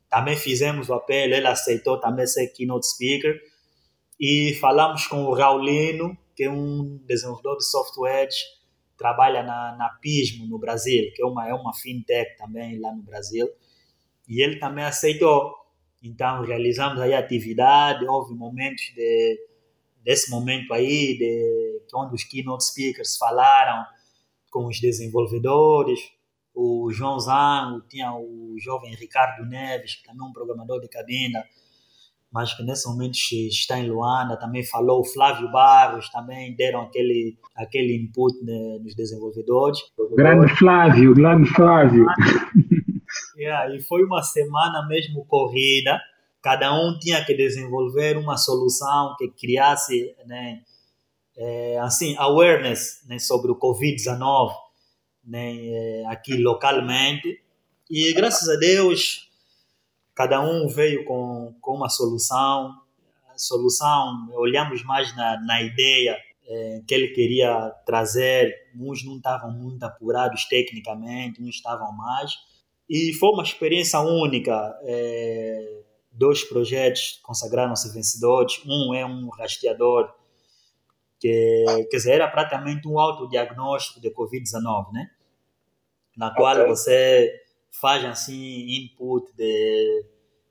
[0.08, 3.38] também fizemos o apelo, ele aceitou também ser keynote speaker,
[4.18, 8.36] e falamos com o Raulino, que é um desenvolvedor de softwares,
[8.96, 13.02] trabalha na, na Pismo, no Brasil, que é uma, é uma fintech também lá no
[13.02, 13.46] Brasil,
[14.26, 15.63] e ele também aceitou.
[16.04, 19.38] Então, realizamos aí atividade, houve momentos de
[20.04, 23.84] desse momento aí, de, onde os keynote speakers falaram
[24.50, 25.98] com os desenvolvedores,
[26.54, 31.42] o João Zango, tinha o jovem Ricardo Neves, que também é um programador de cabina,
[32.30, 33.16] mas que nesse momento
[33.48, 38.94] está em Luanda, também falou o Flávio Barros, também deram aquele, aquele input né, nos
[38.94, 39.78] desenvolvedores.
[40.16, 42.06] Grande Flávio, grande Flávio.
[43.36, 46.00] Yeah, e foi uma semana mesmo corrida,
[46.42, 50.62] cada um tinha que desenvolver uma solução que criasse né,
[51.36, 54.52] é, assim awareness né, sobre o Covid-19
[55.24, 57.42] né, é, aqui localmente
[57.90, 59.28] e graças a Deus
[60.14, 62.72] cada um veio com, com uma solução.
[63.28, 66.16] A solução, olhamos mais na, na ideia
[66.46, 68.54] é, que ele queria trazer.
[68.76, 72.32] Uns não estavam muito apurados tecnicamente, uns estavam mais.
[72.88, 74.78] E foi uma experiência única.
[74.82, 78.60] É, dois projetos consagraram-se vencedores.
[78.66, 80.12] Um é um rastreador
[81.18, 85.10] que, quer dizer, era praticamente um autodiagnóstico de Covid-19, né?
[86.16, 86.68] Na qual okay.
[86.68, 87.32] você
[87.80, 90.06] faz assim input de,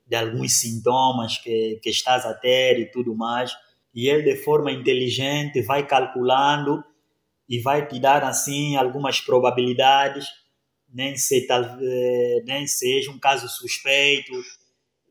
[0.06, 3.52] de alguns sintomas que, que estás a ter e tudo mais.
[3.94, 6.84] E ele, de forma inteligente, vai calculando
[7.48, 10.26] e vai te dar assim algumas probabilidades,
[10.94, 14.32] nem, se, eh, nem seja um caso suspeito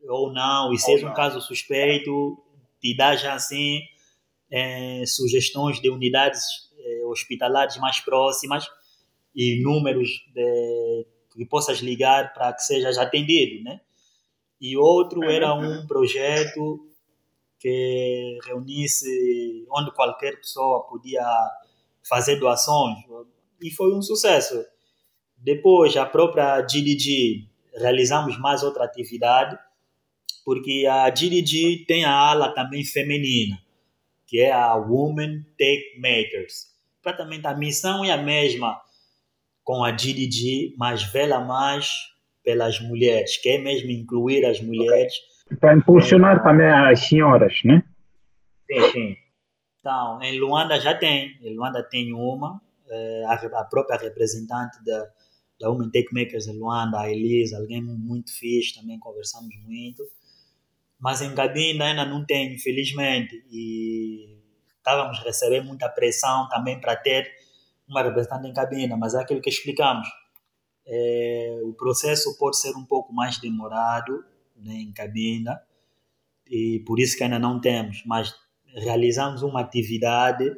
[0.08, 2.42] ou não, e seja um caso suspeito,
[2.80, 3.80] te dá já assim
[4.50, 6.42] é, sugestões de unidades
[6.78, 8.66] é, hospitalares mais próximas
[9.34, 13.80] e números de, que possas ligar para que sejas atendido, né?
[14.60, 16.88] E outro era um projeto
[17.58, 21.24] que reunisse onde qualquer pessoa podia
[22.06, 22.98] fazer doações
[23.60, 24.64] e foi um sucesso.
[25.44, 29.58] Depois, a própria GDG realizamos mais outra atividade
[30.44, 33.58] porque a GDG tem a ala também feminina,
[34.26, 36.72] que é a Women Take Makers.
[37.02, 38.78] Praticamente a missão é a mesma
[39.62, 41.88] com a GDG, mas vela mais
[42.42, 45.14] pelas mulheres, que é mesmo incluir as mulheres.
[45.58, 47.82] Para impulsionar é, também as senhoras, né?
[48.70, 49.16] Sim, sim.
[49.80, 55.06] Então, em Luanda já tem, em Luanda tem uma, é, a própria representante da,
[55.64, 60.04] da Women Take Makers em Luanda, a Elisa, alguém muito fixe, também conversamos muito
[61.04, 63.44] mas em Cabinda ainda não tem, infelizmente.
[63.50, 64.38] E
[64.78, 67.30] estávamos a receber muita pressão também para ter
[67.86, 70.08] uma representante em cabina, mas é aquilo que explicamos.
[70.86, 74.24] É, o processo pode ser um pouco mais demorado
[74.56, 75.60] né, em cabina,
[76.46, 78.34] e por isso que ainda não temos, mas
[78.74, 80.50] realizamos uma atividade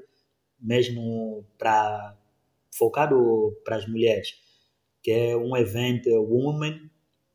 [0.61, 2.17] mesmo para
[2.73, 4.29] focado para as mulheres,
[5.07, 6.91] que é um evento Women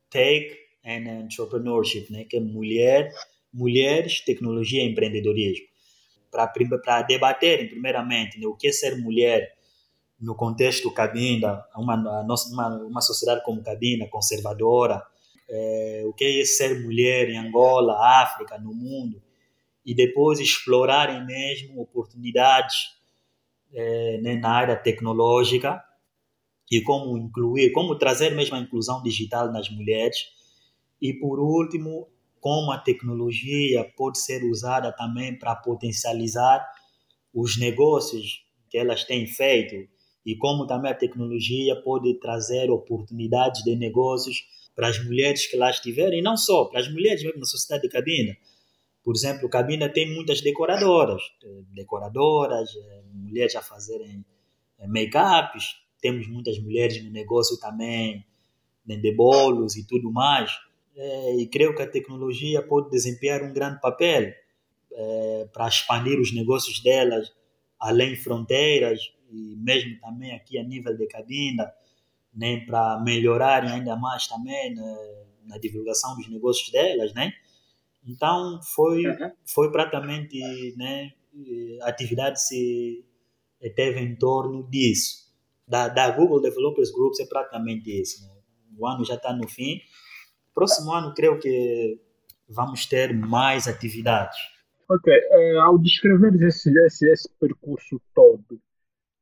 [0.09, 3.13] Take and Entrepreneurship, né, que é mulher,
[3.53, 5.67] mulheres, tecnologia e empreendedorismo.
[6.29, 9.55] Para debaterem, primeiramente, né, o que é ser mulher
[10.19, 15.01] no contexto Cabinda, uma, uma, uma sociedade como Cabinda, conservadora,
[15.49, 19.23] é, o que é ser mulher em Angola, África, no mundo,
[19.85, 22.97] e depois explorarem mesmo oportunidades
[23.73, 25.81] é, né, na área tecnológica
[26.71, 30.29] e como incluir, como trazer mesmo a inclusão digital nas mulheres
[31.01, 32.07] e por último,
[32.39, 36.65] como a tecnologia pode ser usada também para potencializar
[37.33, 39.75] os negócios que elas têm feito
[40.25, 45.69] e como também a tecnologia pode trazer oportunidades de negócios para as mulheres que lá
[45.69, 48.37] estiverem, e não só, para as mulheres mesmo na sociedade de Cabinda.
[49.03, 51.21] Por exemplo, Cabinda tem muitas decoradoras,
[51.73, 54.23] decoradoras, eh, mulheres a fazerem
[54.79, 58.25] eh, make-ups, temos muitas mulheres no negócio também,
[58.85, 60.51] de bolos e tudo mais
[60.95, 64.33] é, e creio que a tecnologia pode desempenhar um grande papel
[64.93, 67.31] é, para expandir os negócios delas
[67.79, 68.99] além fronteiras
[69.31, 71.71] e mesmo também aqui a nível de cabina,
[72.33, 77.31] né, para melhorar ainda mais também né, na divulgação dos negócios delas, né?
[78.05, 79.31] Então foi uhum.
[79.45, 81.11] foi praticamente, né,
[81.81, 83.05] a atividade se
[83.75, 85.30] teve em torno disso.
[85.71, 88.21] Da, da Google Developers Groups é praticamente isso.
[88.21, 88.29] Né?
[88.77, 89.79] O ano já está no fim
[90.53, 91.99] Próximo ano, creio que
[92.49, 94.37] vamos ter mais atividades.
[94.89, 95.13] Ok.
[95.13, 98.59] É, ao descrever esse, esse, esse percurso todo,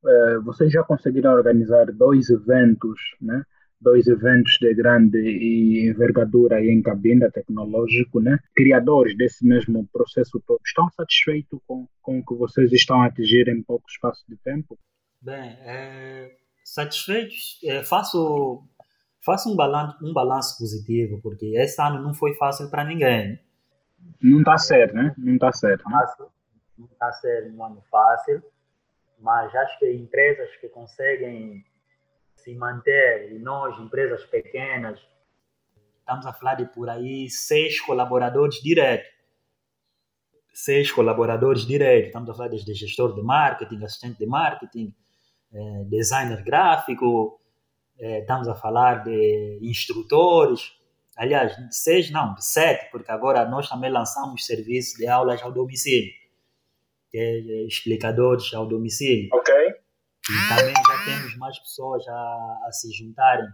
[0.06, 3.44] é, vocês já conseguiram organizar dois eventos, né?
[3.80, 8.40] dois eventos de grande envergadura em cabina tecnológico, né?
[8.56, 13.48] criadores desse mesmo processo todo, estão satisfeitos com, com o que vocês estão a atingir
[13.48, 14.78] em pouco espaço de tempo?
[15.22, 16.32] Bem, é,
[16.64, 18.64] satisfeitos, é, faço
[19.22, 23.40] faça um balanço, um balanço positivo, porque esse ano não foi fácil para ninguém.
[24.22, 25.14] Não está certo, né?
[25.18, 25.88] Não está certo.
[25.90, 26.08] Né?
[26.78, 28.42] Não está sendo um ano fácil,
[29.20, 31.66] mas acho que empresas que conseguem
[32.38, 35.00] se manter, e nós, empresas pequenas,
[36.00, 39.10] estamos a falar de por aí seis colaboradores diretos.
[40.54, 42.08] Seis colaboradores diretos.
[42.08, 44.96] Estamos a falar desde gestor de marketing, assistente de marketing,
[45.54, 47.40] eh, designer gráfico,
[48.00, 50.72] é, estamos a falar de instrutores,
[51.18, 56.12] aliás, seis não, sete, porque agora nós também lançamos serviço de aulas ao domicílio,
[57.12, 59.30] que é explicadores ao domicílio.
[59.34, 59.54] Ok.
[59.54, 63.48] E também já temos mais pessoas a, a se juntarem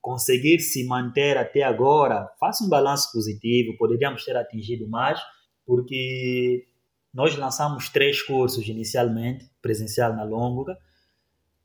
[0.00, 5.20] conseguir se manter até agora, faça um balanço positivo, poderíamos ter atingido mais,
[5.66, 6.66] porque
[7.12, 10.78] nós lançamos três cursos inicialmente, presencial na Longa,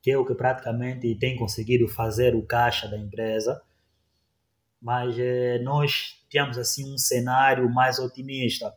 [0.06, 3.60] que é o que praticamente tem conseguido fazer o caixa da empresa,
[4.80, 8.72] mas eh, nós temos assim um cenário mais otimista.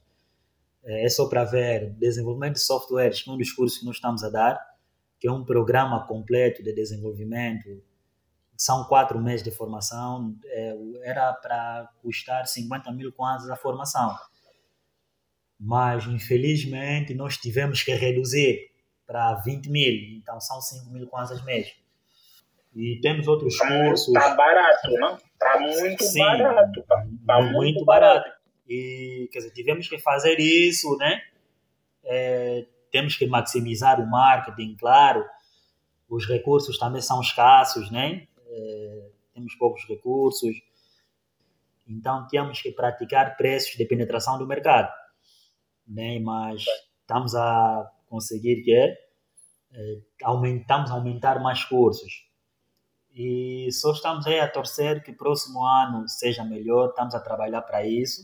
[0.83, 3.97] É, é só para ver desenvolvimento de softwares, que é um dos cursos que nós
[3.97, 4.59] estamos a dar,
[5.19, 7.79] que é um programa completo de desenvolvimento
[8.57, 14.17] são quatro meses de formação, é, era para custar 50 mil kwanzas a formação.
[15.59, 18.68] Mas, infelizmente, nós tivemos que reduzir
[19.09, 21.73] para 20 mil, então são 5 mil kwanzas mês.
[22.75, 24.15] E temos outros tá cursos.
[24.15, 25.15] Está barato, não?
[25.15, 26.79] Está muito Sim, barato.
[26.79, 26.95] Está
[27.25, 28.21] tá muito, muito barato.
[28.23, 28.39] barato.
[28.67, 31.23] E, quer dizer, tivemos que fazer isso, né?
[32.03, 35.25] É, temos que maximizar o marketing, claro.
[36.07, 38.27] Os recursos também são escassos, né?
[38.47, 40.55] Eh, temos poucos recursos,
[41.87, 44.91] então temos que praticar preços de penetração do mercado,
[45.87, 46.19] né?
[46.19, 46.63] mas
[47.01, 48.97] estamos a conseguir que é,
[50.23, 52.27] aumentamos aumentar mais cursos.
[53.13, 57.85] E só estamos aí a torcer que próximo ano seja melhor, estamos a trabalhar para
[57.85, 58.21] isso,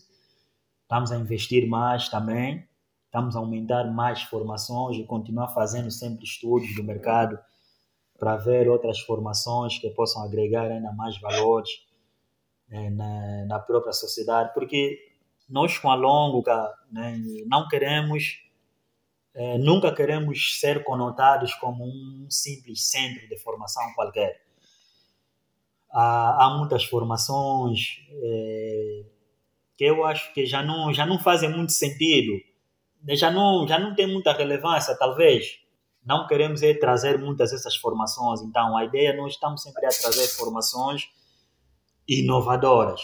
[0.83, 2.67] estamos a investir mais também,
[3.05, 7.39] estamos a aumentar mais formações e continuar fazendo sempre estudos do mercado
[8.17, 11.69] para ver outras formações que possam agregar ainda mais valores
[12.69, 14.97] né, na, na, própria sociedade, porque
[15.49, 17.17] nós com a Longa né,
[17.47, 18.44] não queremos,
[19.35, 24.41] é, nunca queremos ser conotados como um simples centro de formação qualquer.
[25.91, 29.03] Há, há muitas formações é,
[29.77, 32.41] que eu acho que já não, já não fazem muito sentido,
[33.09, 35.59] já não, já não tem muita relevância, talvez,
[36.05, 38.41] não queremos é trazer muitas dessas formações.
[38.41, 41.09] Então, a ideia nós estamos sempre a trazer formações
[42.07, 43.01] inovadoras.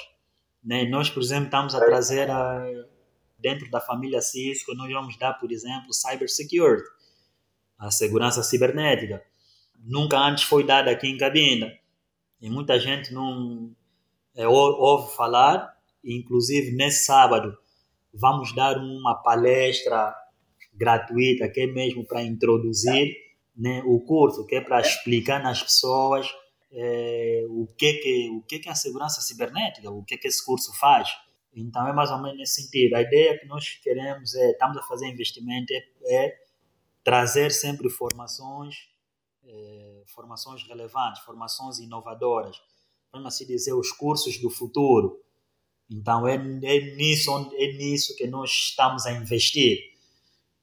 [0.63, 0.85] Né?
[0.85, 2.63] Nós, por exemplo, estamos a trazer a,
[3.41, 6.87] dentro da família Cisco, nós vamos dar, por exemplo, cybersecurity,
[7.77, 9.23] a segurança cibernética.
[9.79, 11.75] Nunca antes foi dada aqui em Cabinda.
[12.39, 13.71] E muita gente não
[14.35, 17.57] é, ouve falar, inclusive nesse sábado
[18.13, 20.13] vamos dar uma palestra
[20.73, 23.15] gratuita, que é mesmo para introduzir
[23.55, 26.27] né, o curso, que é para explicar nas pessoas
[26.71, 30.43] é, o, que, que, o que, que é a segurança cibernética, o que, que esse
[30.45, 31.09] curso faz.
[31.53, 32.95] Então é mais ou menos nesse sentido.
[32.95, 36.41] A ideia que nós queremos é, estamos a fazer investimento, é, é
[37.03, 38.89] trazer sempre formações,
[39.43, 42.61] é, formações relevantes, formações inovadoras,
[43.11, 45.21] vamos assim dizer, os cursos do futuro.
[45.89, 49.91] Então é, é, nisso, é nisso que nós estamos a investir.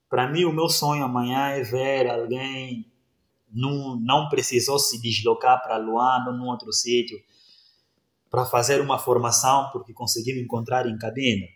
[0.08, 2.90] Para mim, o meu sonho amanhã é ver alguém
[3.50, 7.18] não, não precisou se deslocar para Luanda ou num outro sítio
[8.30, 11.46] para fazer uma formação porque conseguiu encontrar em Cabinda.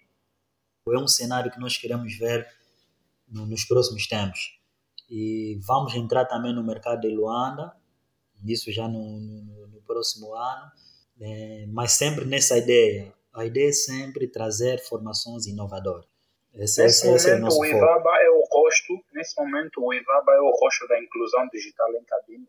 [0.89, 2.47] É um cenário que nós queremos ver
[3.29, 4.59] no, nos próximos tempos.
[5.09, 7.73] E vamos entrar também no mercado de Luanda,
[8.45, 10.73] isso já no, no, no próximo ano,
[11.21, 13.13] é, mas sempre nessa ideia.
[13.33, 16.07] A ideia é sempre trazer formações inovadoras.
[16.55, 20.33] Esse, Nesse esse, momento, é o, o Ivaba é o rosto, nesse momento, o Ivaba
[20.33, 22.47] é o rosto da inclusão digital em cabine.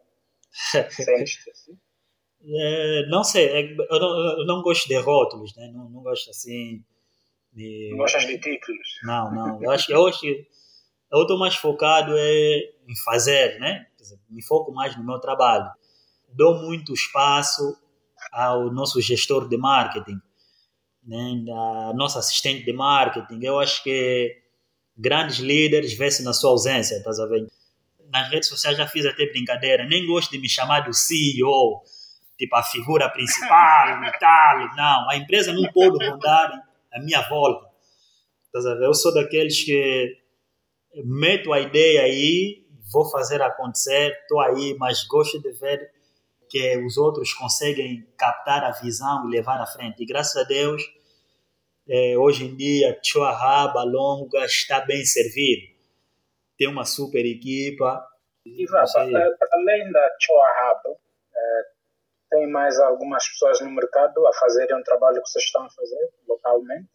[0.92, 1.80] Sente-se assim?
[2.46, 5.72] É, não sei, é, eu não, eu não, gosto de rótulos, né?
[5.74, 6.84] não, não gosto assim.
[7.54, 7.90] De...
[7.92, 9.00] Não gostas de títulos?
[9.04, 9.64] Não, não.
[9.64, 10.48] Eu acho que hoje
[11.12, 13.88] eu estou mais focado é em fazer, né?
[13.98, 15.70] Dizer, me foco mais no meu trabalho.
[16.30, 17.78] Dou muito espaço
[18.32, 20.20] ao nosso gestor de marketing
[21.06, 23.40] né, da nossa assistente de marketing.
[23.44, 24.36] Eu acho que
[24.98, 27.48] grandes líderes vê-se na sua ausência, estás a ver?
[28.12, 31.82] Nas redes sociais já fiz até brincadeira, nem gosto de me chamar do CEO,
[32.44, 34.76] tipo a figura principal e tal.
[34.76, 36.52] Não, a empresa não pode rodar
[36.94, 37.70] a minha volta.
[38.46, 38.86] Estás a ver?
[38.86, 40.18] Eu sou daqueles que
[41.06, 45.92] meto a ideia aí, vou fazer acontecer, estou aí, mas gosto de ver
[46.50, 50.04] que os outros conseguem captar a visão e levar à frente.
[50.04, 50.84] E graças a Deus,
[51.90, 55.74] é, hoje em dia, Chuahaba, Longa está bem servido.
[56.58, 58.06] Tem uma super equipa.
[58.46, 58.86] E para
[59.54, 60.90] além da Chuahaba,
[61.36, 61.73] é,
[62.34, 66.10] tem mais algumas pessoas no mercado a fazerem um trabalho que vocês estão a fazer
[66.28, 66.90] localmente?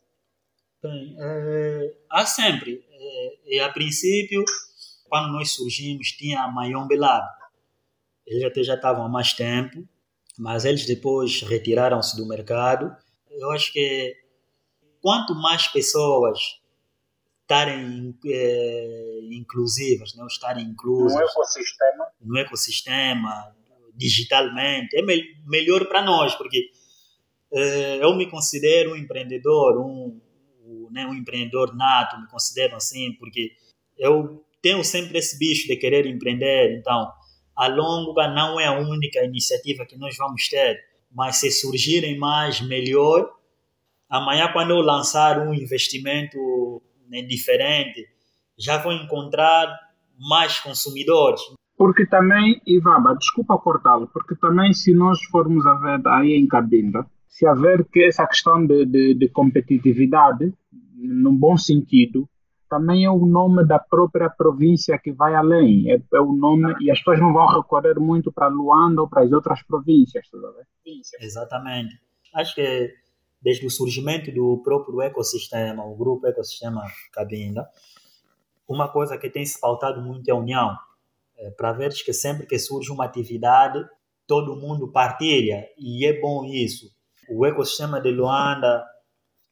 [0.82, 1.16] Tem.
[1.20, 2.84] É, há sempre.
[2.90, 4.44] É, e a princípio,
[5.08, 7.38] quando nós surgimos, tinha a Mayombe Lab
[8.28, 9.88] eles até já estavam há mais tempo,
[10.38, 12.94] mas eles depois retiraram-se do mercado.
[13.30, 14.14] Eu acho que
[15.00, 16.38] quanto mais pessoas
[17.40, 23.56] estarem é, inclusivas, né, estarem inclusas no ecossistema, no ecossistema
[23.98, 26.70] digitalmente, é me melhor para nós, porque
[27.50, 30.20] uh, eu me considero um empreendedor, um,
[30.64, 33.50] um, né, um empreendedor nato, me considero assim, porque
[33.98, 37.12] eu tenho sempre esse bicho de querer empreender, então
[37.56, 40.78] a longa não é a única iniciativa que nós vamos ter,
[41.10, 43.28] mas se surgirem mais, melhor.
[44.08, 46.38] Amanhã, quando eu lançar um investimento
[47.08, 48.06] né, diferente,
[48.56, 49.76] já vou encontrar
[50.16, 51.40] mais consumidores.
[51.78, 57.06] Porque também, Ivaba, desculpa cortá-lo, porque também se nós formos a ver aí em Cabinda,
[57.28, 60.52] se haver que essa questão de, de, de competitividade,
[60.96, 62.28] num bom sentido,
[62.68, 65.90] também é o nome da própria província que vai além.
[65.90, 69.22] É, é, o nome, e as pessoas não vão recorrer muito para Luanda ou para
[69.22, 70.26] as outras províncias.
[71.20, 71.98] Exatamente.
[72.34, 72.92] Acho que
[73.40, 77.68] desde o surgimento do próprio ecossistema, o grupo Ecossistema Cabinda,
[78.68, 80.76] uma coisa que tem se pautado muito é a união.
[81.38, 83.84] É, para ver que sempre que surge uma atividade,
[84.26, 86.86] todo mundo partilha, e é bom isso.
[87.30, 88.84] O ecossistema de Luanda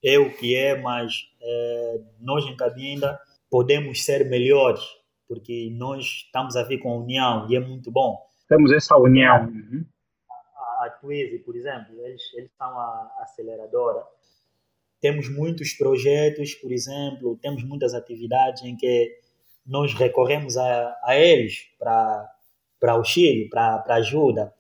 [0.05, 3.19] é o que é, mas é, nós em Cabinda
[3.51, 4.83] podemos ser melhores,
[5.29, 8.19] porque nós estamos a ver com a união e é muito bom.
[8.49, 9.47] Temos essa união.
[9.47, 9.85] Uhum.
[10.55, 14.05] A, a Twizy, por exemplo, eles, eles são a aceleradora.
[15.01, 19.19] Temos muitos projetos, por exemplo, temos muitas atividades em que
[19.67, 24.53] nós recorremos a, a eles para auxílio, para ajuda.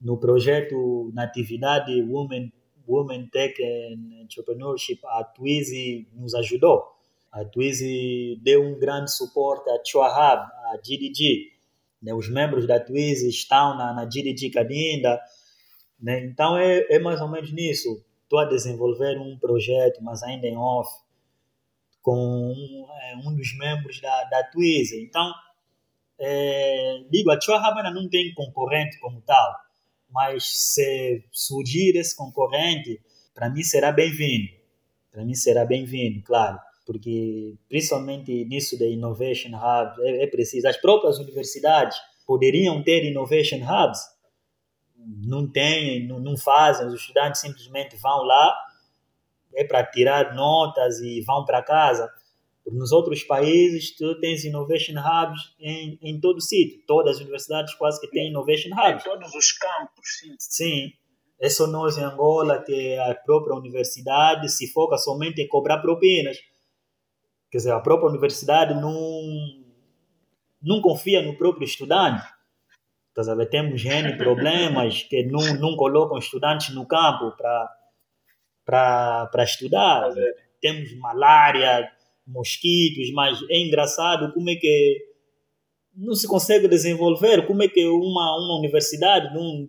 [0.00, 2.52] No projeto, na atividade Women
[2.86, 6.84] Women Tech and Entrepreneurship, a Twizy nos ajudou.
[7.30, 11.52] A Twizy deu um grande suporte à Chuahab, à GDG.
[12.02, 12.12] Né?
[12.12, 15.20] Os membros da Twizy estão na, na GDG Cabinda.
[16.00, 16.24] Né?
[16.24, 18.04] Então é, é mais ou menos nisso.
[18.24, 20.90] Estou a desenvolver um projeto, mas ainda em off,
[22.02, 22.54] com
[23.02, 25.02] é, um dos membros da, da Twizy.
[25.02, 25.32] Então,
[26.18, 29.62] é, digo, a Chuahab ainda não tem concorrente como tal
[30.12, 33.00] mas se surgir esse concorrente,
[33.34, 34.52] para mim será bem-vindo.
[35.10, 40.68] Para mim será bem-vindo, claro, porque principalmente nisso da Innovation Hub é, é preciso.
[40.68, 44.00] As próprias universidades poderiam ter Innovation Hubs,
[45.26, 48.54] não têm, não, não fazem, os estudantes simplesmente vão lá,
[49.54, 52.10] é para tirar notas e vão para casa.
[52.66, 56.80] Nos outros países, tu tens Innovation Hubs em, em todo sítio.
[56.86, 59.04] Todas as universidades quase que têm Innovation Hubs.
[59.04, 60.34] Em todos os campos, sim.
[60.38, 60.92] Sim.
[61.40, 66.38] É só nós em Angola que a própria universidade se foca somente em cobrar propinas.
[67.50, 69.22] Quer dizer, a própria universidade não,
[70.62, 72.24] não confia no próprio estudante.
[73.12, 77.68] Quer dizer, temos N problemas que não, não colocam estudantes no campo para
[79.44, 80.10] estudar.
[80.60, 81.90] Temos malária,
[82.26, 85.12] mosquitos, mas é engraçado como é que
[85.94, 89.68] não se consegue desenvolver, como é que uma, uma universidade não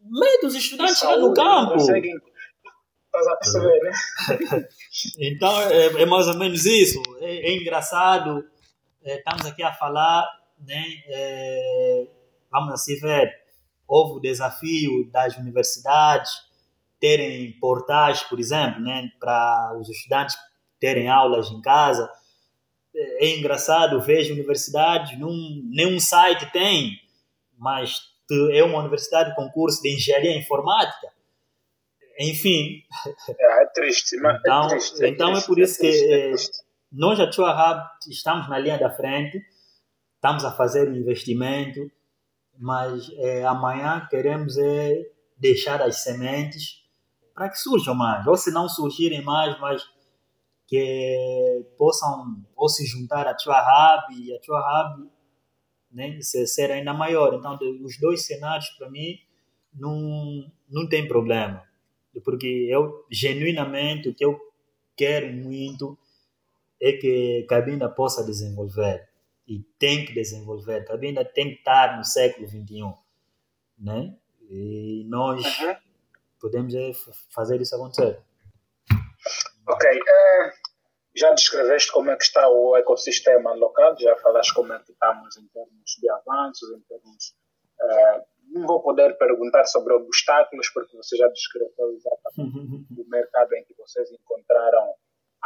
[0.00, 1.74] mete os estudantes lá no campo.
[1.74, 2.14] Conseguem,
[3.06, 3.92] estás a perceber, né?
[5.18, 7.00] então é, é, mais ou menos isso.
[7.20, 8.44] É, é engraçado,
[9.02, 10.28] é, estamos aqui a falar,
[10.66, 10.84] né?
[11.06, 12.06] É,
[12.50, 13.32] vamos assim ver,
[13.86, 16.47] houve o desafio das universidades
[17.00, 20.36] terem portais, por exemplo, né, para os estudantes
[20.80, 22.10] terem aulas em casa.
[22.94, 26.98] É, é engraçado, vejo universidades, num, nenhum site tem,
[27.56, 28.00] mas
[28.52, 31.08] é uma universidade de concurso de engenharia informática.
[32.18, 32.82] Enfim.
[33.38, 36.12] É, é triste, mas então, é, triste, é então triste, é por isso triste, que
[36.12, 36.32] é,
[36.90, 39.40] nós, a Chua Hub, estamos na linha da frente,
[40.16, 41.90] estamos a fazer o investimento,
[42.58, 45.00] mas é, amanhã queremos é,
[45.36, 46.87] deixar as sementes
[47.38, 49.80] para que surjam mais, ou se não surgirem mais, mas
[50.66, 55.08] que possam ou se juntar à Tua Hub e a Tua Hub
[55.92, 57.32] né, ser ainda maior.
[57.34, 59.20] Então, os dois cenários, para mim,
[59.72, 61.62] não, não tem problema.
[62.24, 64.36] Porque eu, genuinamente, o que eu
[64.96, 65.96] quero muito
[66.82, 69.08] é que Cabinda possa desenvolver.
[69.46, 70.84] E tem que desenvolver.
[70.84, 72.92] Cabinda tem que estar no século XXI.
[73.78, 74.14] Né?
[74.50, 75.87] E nós uhum.
[76.40, 76.92] Podemos é,
[77.34, 78.20] fazer isso acontecer.
[79.68, 79.98] Ok.
[79.98, 80.68] Uh,
[81.16, 85.36] já descreveste como é que está o ecossistema local, já falaste como é que estamos
[85.36, 87.34] em termos de avanços, em termos.
[87.80, 93.64] Uh, não vou poder perguntar sobre obstáculos, porque você já descreveu exatamente o mercado em
[93.64, 94.94] que vocês encontraram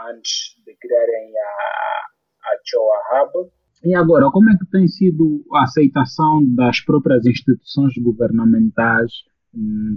[0.09, 3.51] antes de criarem a, a Joa Hub.
[3.85, 9.11] E agora, como é que tem sido a aceitação das próprias instituições governamentais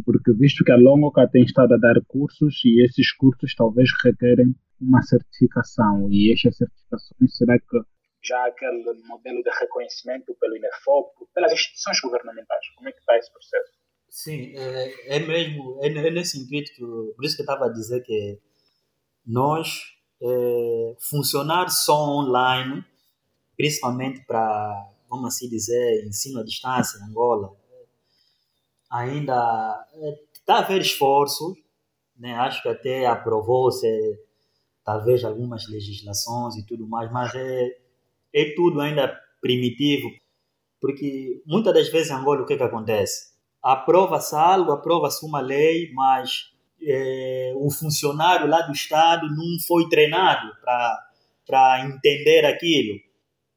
[0.06, 4.56] porque visto que a Longoca tem estado a dar cursos e esses cursos talvez requerem
[4.82, 7.80] uma certificação e estas certificações será que
[8.26, 12.68] já aquele modelo de reconhecimento pelo INEFOP, pelas instituições governamentais?
[12.76, 13.72] Como é que está esse processo?
[14.10, 16.82] Sim, é, é mesmo, é, é, nesse sentido que,
[17.16, 18.40] por isso que eu estava a dizer que
[19.26, 19.80] nós,
[20.22, 22.84] é, funcionar só online,
[23.56, 27.56] principalmente para, vamos assim dizer, ensino à distância em Angola,
[28.90, 29.86] ainda
[30.34, 31.58] está a haver esforços,
[32.18, 32.34] né?
[32.36, 33.88] acho que até aprovou-se
[34.84, 37.78] talvez algumas legislações e tudo mais, mas é,
[38.34, 40.10] é tudo ainda primitivo,
[40.80, 43.34] porque muitas das vezes em Angola o que, que acontece?
[43.62, 50.52] Aprova-se algo, aprova-se uma lei, mas é, o funcionário lá do Estado não foi treinado
[50.62, 53.00] para entender aquilo.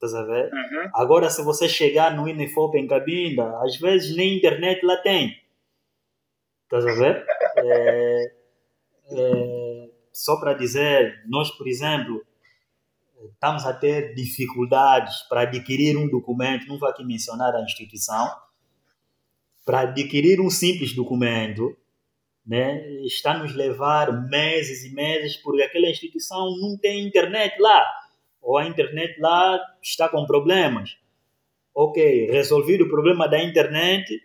[0.01, 0.45] Estás a ver?
[0.53, 0.91] Uhum.
[0.95, 5.37] Agora, se você chegar no Inefop em Cabinda, às vezes nem internet lá tem.
[6.65, 7.27] Estás a ver?
[7.61, 8.33] É,
[9.11, 12.25] é, só para dizer, nós, por exemplo,
[13.33, 18.31] estamos a ter dificuldades para adquirir um documento, não vou aqui mencionar a instituição,
[19.65, 21.77] para adquirir um simples documento,
[22.47, 27.85] né, está a nos levar meses e meses, porque aquela instituição não tem internet lá
[28.49, 30.97] ou a internet lá está com problemas.
[31.75, 34.19] Ok, resolvido o problema da internet,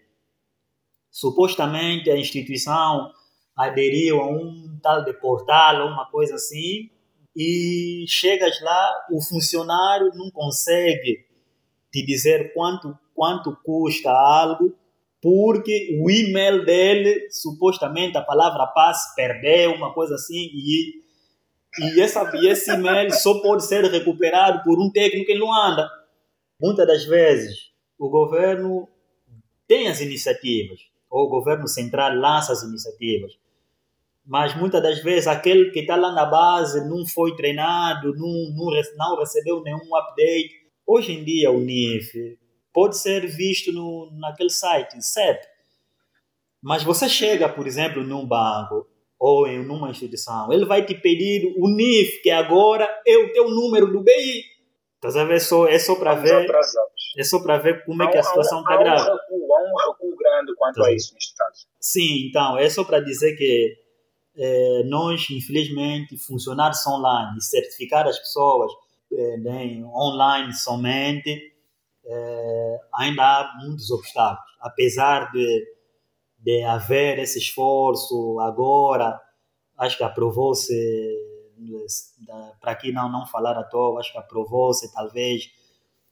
[1.12, 3.12] supostamente a instituição
[3.54, 6.90] aderiu a um tal de portal, uma coisa assim,
[7.36, 11.26] e chegas lá, o funcionário não consegue
[11.92, 14.74] te dizer quanto, quanto custa algo,
[15.22, 21.03] porque o e-mail dele, supostamente a palavra passe, perdeu, uma coisa assim, e
[21.80, 25.90] e, essa, e esse e-mail só pode ser recuperado por um técnico em Luanda.
[26.62, 28.88] Muitas das vezes, o governo
[29.68, 33.34] tem as iniciativas, ou o governo central lança as iniciativas,
[34.26, 38.72] mas muitas das vezes aquele que está lá na base não foi treinado, não, não,
[38.96, 40.64] não recebeu nenhum update.
[40.86, 42.38] Hoje em dia, o NIF
[42.72, 45.46] pode ser visto no, naquele site, CEP.
[46.62, 48.88] Mas você chega, por exemplo, num banco
[49.26, 53.50] ou em uma instituição, ele vai te pedir o NIF, que agora é o teu
[53.50, 54.44] número do BI.
[54.96, 55.40] Estás a ver?
[55.40, 56.46] Só, é só para ver.
[57.18, 59.02] É só para ver como é que a situação está grave.
[59.02, 61.68] Há um recuo, há um recuo grande quanto a isso, neste caso.
[61.80, 63.78] Sim, então, é só para dizer que
[64.36, 68.74] é, nós, infelizmente, funcionários online, certificar as pessoas
[69.10, 71.54] é, né, online somente,
[72.06, 74.52] é, ainda há muitos obstáculos.
[74.60, 75.66] Apesar de
[76.44, 79.20] de haver esse esforço agora,
[79.78, 80.74] acho que aprovou-se,
[82.60, 85.50] para aqui não, não falar à toa, acho que aprovou-se talvez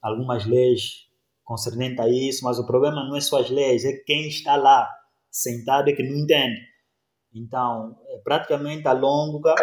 [0.02, 1.06] algumas leis
[1.44, 4.90] concernentes a isso, mas o problema não é só as leis, é quem está lá
[5.30, 6.62] sentado e que não entende.
[7.34, 9.54] Então, é praticamente a longa,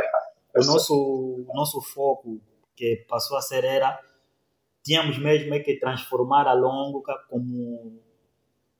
[0.54, 2.40] o nosso, o nosso foco
[2.76, 3.98] que passou a ser era,
[4.84, 8.02] tínhamos mesmo é que transformar a longa como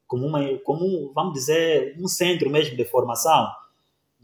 [0.08, 3.46] como, uma, como vamos dizer, um centro mesmo de formação.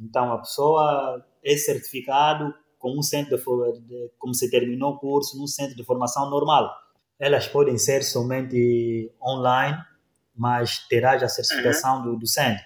[0.00, 5.38] Então, a pessoa é certificado como um centro de, de, como se terminou o curso
[5.38, 6.74] num centro de formação normal.
[7.18, 9.78] Elas podem ser somente online,
[10.34, 12.02] mas terá já a certificação uhum.
[12.02, 12.64] do, do centro.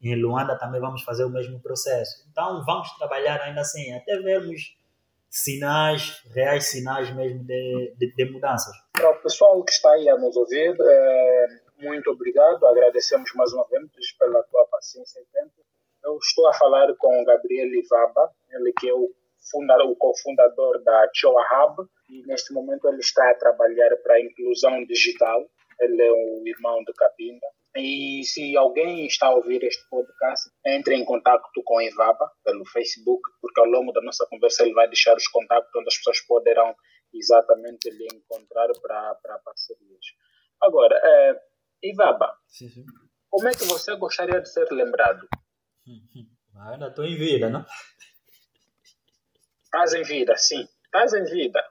[0.00, 2.26] Em Luanda também vamos fazer o mesmo processo.
[2.30, 4.74] Então, vamos trabalhar ainda assim, até vermos
[5.28, 8.74] sinais, reais sinais mesmo de, de, de mudanças.
[8.92, 11.46] Para o pessoal que está aí a nos ouvir, é,
[11.80, 15.54] muito obrigado, agradecemos mais uma vez pela tua paciência e tempo.
[16.04, 19.10] Eu estou a falar com o Gabriel Ivaba, ele que é o,
[19.50, 24.20] fundador, o cofundador da Choa Hub, e neste momento ele está a trabalhar para a
[24.20, 25.46] inclusão digital.
[25.80, 27.46] Ele é o irmão de Cabinda.
[27.76, 32.66] E se alguém está a ouvir este podcast, entre em contato com o Ivaba pelo
[32.66, 36.20] Facebook, porque ao longo da nossa conversa ele vai deixar os contatos onde as pessoas
[36.26, 36.74] poderão
[37.14, 40.04] exatamente lhe encontrar para, para parcerias.
[40.60, 41.40] Agora, é,
[41.82, 42.84] Ivaba, sim, sim.
[43.28, 45.26] como é que você gostaria de ser lembrado?
[46.52, 47.64] Ah, ainda estou em vida, não?
[49.64, 50.68] Estás em vida, sim.
[50.84, 51.64] Estás em vida.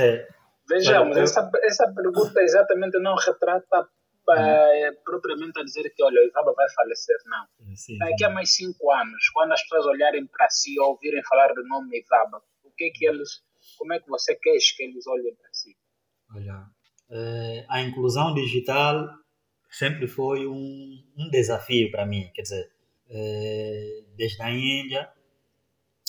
[0.00, 0.26] É.
[0.68, 1.22] Vejamos, eu...
[1.22, 3.88] essa, essa pergunta exatamente não retrata
[4.36, 7.76] é, propriamente a dizer que, olha, o Ivaba vai falecer, não.
[7.76, 11.52] Sim, Daqui a mais cinco anos, quando as pessoas olharem para si ou ouvirem falar
[11.54, 13.42] do nome Ivaba, o que é que eles,
[13.78, 15.76] como é que você quer que eles olhem para si?
[16.34, 16.66] Olha,
[17.68, 19.08] a inclusão digital
[19.70, 22.30] sempre foi um, um desafio para mim.
[22.34, 22.70] Quer dizer,
[23.10, 25.08] eh, desde a Índia,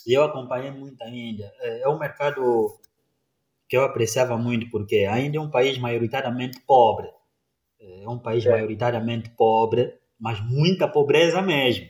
[0.07, 1.51] eu acompanhei muito a Índia.
[1.59, 2.79] Eh, é um mercado
[3.67, 7.09] que eu apreciava muito, porque a Índia é um país maioritariamente pobre.
[7.79, 8.49] É um país é.
[8.49, 11.87] maioritariamente pobre, mas muita pobreza mesmo.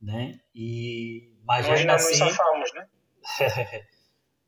[0.00, 0.38] Né?
[0.54, 2.14] E, mas Nós ainda assim.
[2.14, 2.88] Safamos, né?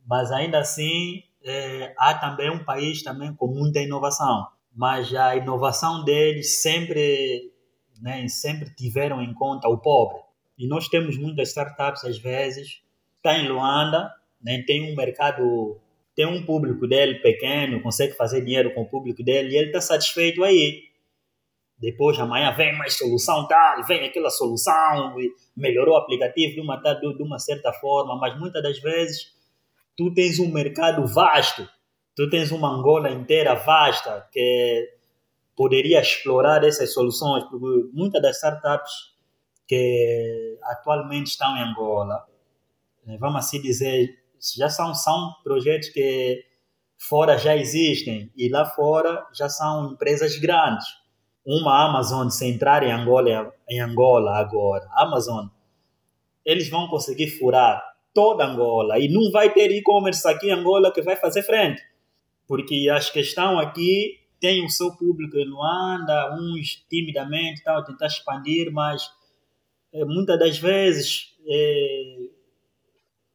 [0.06, 6.04] mas ainda assim é, há também um país também com muita inovação, mas a inovação
[6.04, 7.52] deles sempre,
[8.00, 10.20] né, sempre tiveram em conta o pobre.
[10.58, 12.82] E nós temos muitas startups às vezes,
[13.16, 14.10] está em Luanda,
[14.42, 15.80] né, tem um mercado,
[16.14, 19.80] tem um público dele pequeno, consegue fazer dinheiro com o público dele e ele está
[19.80, 20.90] satisfeito aí.
[21.78, 25.16] Depois amanhã vem mais solução tal, vem aquela solução,
[25.56, 29.39] melhorou o aplicativo de uma, de uma certa forma, mas muitas das vezes
[30.00, 31.68] tu tens um mercado vasto,
[32.16, 34.94] tu tens uma Angola inteira vasta que
[35.54, 38.90] poderia explorar essas soluções, porque muitas das startups
[39.68, 42.24] que atualmente estão em Angola,
[43.04, 44.08] né, vamos assim dizer,
[44.56, 46.46] já são, são projetos que
[46.96, 50.86] fora já existem e lá fora já são empresas grandes.
[51.44, 55.48] Uma Amazon se entrar em Angola, em Angola agora, Amazon,
[56.42, 58.98] eles vão conseguir furar toda Angola.
[58.98, 61.82] E não vai ter e-commerce aqui em Angola que vai fazer frente.
[62.46, 68.06] Porque as que estão aqui têm o seu público em Luanda, uns timidamente tal, tentar
[68.06, 69.08] expandir, mas
[69.92, 72.16] é, muitas das vezes é,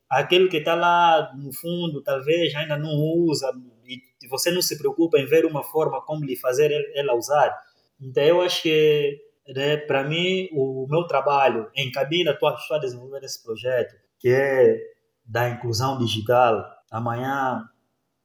[0.10, 3.52] aquele que está lá no fundo talvez ainda não usa.
[3.88, 7.56] E você não se preocupa em ver uma forma como lhe fazer ela usar.
[8.02, 9.22] Então, eu acho que,
[9.56, 14.78] né, para mim, o meu trabalho em cabina, estou a desenvolver esse projeto, que é
[15.26, 16.64] da inclusão digital.
[16.92, 17.64] Amanhã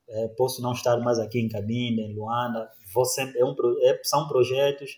[0.09, 2.69] é, posso não estar mais aqui em cabina, em Luanda.
[3.37, 4.91] É um, é, são projetos.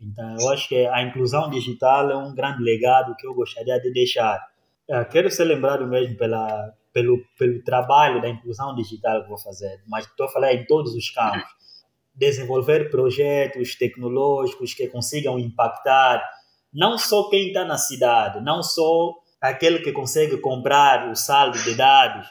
[0.00, 3.92] Então, eu acho que a inclusão digital é um grande legado que eu gostaria de
[3.92, 4.40] deixar.
[4.88, 9.82] É, quero ser lembrado mesmo pela, pelo, pelo trabalho da inclusão digital que vou fazer,
[9.86, 11.60] mas estou a falar em todos os campos
[12.14, 16.22] desenvolver projetos tecnológicos que consigam impactar
[16.72, 21.74] não só quem está na cidade, não só aquele que consegue comprar o saldo de
[21.74, 22.26] dados,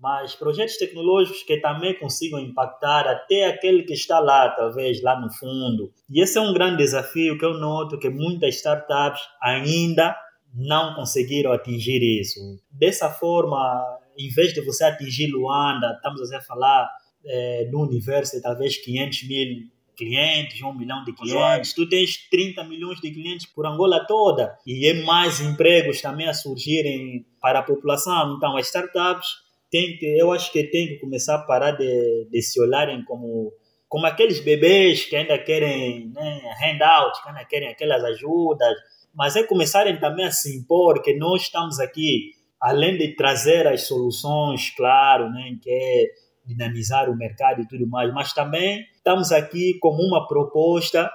[0.00, 5.30] mas projetos tecnológicos que também consigam impactar até aquele que está lá, talvez lá no
[5.32, 5.92] fundo.
[6.08, 10.16] E esse é um grande desafio que eu noto que muitas startups ainda
[10.54, 12.40] não conseguiram atingir isso.
[12.70, 13.84] Dessa forma,
[14.16, 16.88] em vez de você atingir Luanda, estamos a falar
[17.24, 23.00] é, no universo talvez 500 mil clientes, um milhão de clientes, tu tens 30 milhões
[23.00, 28.36] de clientes por Angola toda e é mais empregos também a surgirem para a população.
[28.36, 29.26] Então, as startups
[29.68, 33.52] têm que, eu acho que tem que começar a parar de, de se olharem como
[33.88, 38.76] como aqueles bebês que ainda querem né, handout, que ainda querem aquelas ajudas,
[39.14, 43.86] mas é começarem também a se impor que nós estamos aqui, além de trazer as
[43.86, 46.04] soluções, claro, né, que é
[46.48, 51.10] dinamizar o mercado e tudo mais, mas também estamos aqui como uma proposta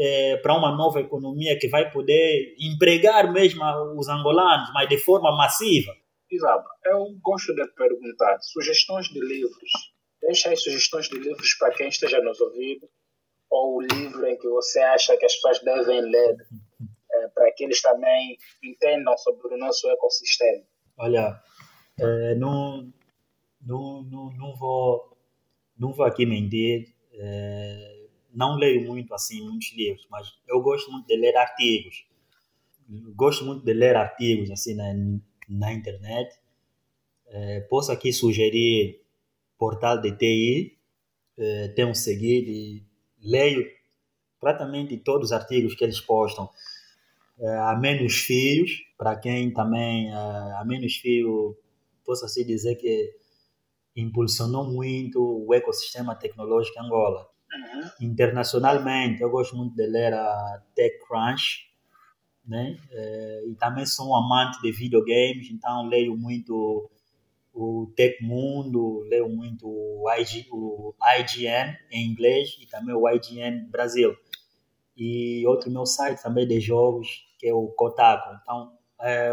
[0.00, 3.62] é, para uma nova economia que vai poder empregar mesmo
[3.98, 5.92] os angolanos, mas de forma massiva.
[6.30, 6.68] Exato.
[6.84, 9.70] Eu gosto de perguntar sugestões de livros.
[10.22, 12.88] Deixa aí sugestões de livros para quem esteja nos ouvindo,
[13.50, 16.36] ou o livro em que você acha que as pessoas devem ler,
[17.10, 20.64] é, para que eles também entendam sobre o nosso ecossistema.
[20.98, 21.40] Olha,
[21.98, 22.92] é, não,
[23.68, 25.16] não, não, não vou
[25.78, 31.06] não vou aqui mentir é, não leio muito assim muitos livros mas eu gosto muito
[31.06, 32.08] de ler artigos
[33.14, 34.92] gosto muito de ler artigos assim na,
[35.48, 36.34] na internet.
[37.26, 39.02] É, posso aqui sugerir
[39.58, 40.78] portal de TI
[41.36, 42.82] é, tenho seguido e
[43.22, 43.66] leio
[44.40, 46.48] praticamente todos os artigos que eles postam
[47.38, 51.56] é, a menos fios para quem também a menos fio
[52.04, 53.14] posso assim dizer que
[54.00, 57.28] impulsionou muito o ecossistema tecnológico em Angola.
[57.52, 58.08] Uhum.
[58.08, 61.68] Internacionalmente, eu gosto muito de ler a TechCrunch,
[62.46, 62.76] né?
[62.90, 66.90] É, e também sou um amante de videogames, então leio muito
[67.52, 74.14] o Tecmundo, leio muito o, IG, o IGN em inglês e também o IGN Brasil.
[74.96, 78.38] E outro meu site também de jogos, que é o Kotaku.
[78.42, 79.32] Então, é,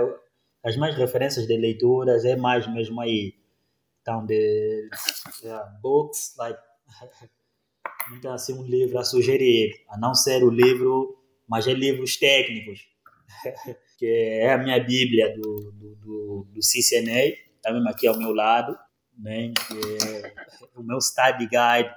[0.63, 3.35] as mais referências de leituras é mais mesmo aí
[4.05, 4.87] então, de
[5.41, 6.59] yeah, books, like,
[8.13, 11.17] então, assim, um livro a sugerir, a não ser o livro,
[11.49, 12.87] mas é livros técnicos,
[13.97, 18.31] que é a minha bíblia do, do, do, do CCNA, também tá aqui ao meu
[18.31, 18.77] lado,
[19.17, 19.73] né, que
[20.05, 21.89] é o meu study guide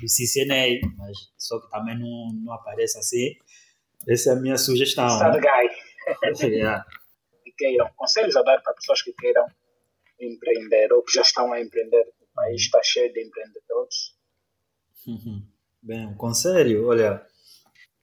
[0.00, 3.34] do CCNA, mas só que também não, não aparece assim.
[4.08, 5.08] Essa é a minha sugestão.
[5.08, 5.68] Study né?
[6.32, 6.46] guide.
[6.46, 6.86] yeah.
[7.42, 9.46] Que queiram, conselhos a dar para pessoas que queiram
[10.20, 12.12] empreender ou que já estão a empreender.
[12.20, 14.14] O país está cheio de empreendedores.
[15.06, 15.46] Uhum.
[15.82, 17.26] Bem, um conselho, olha,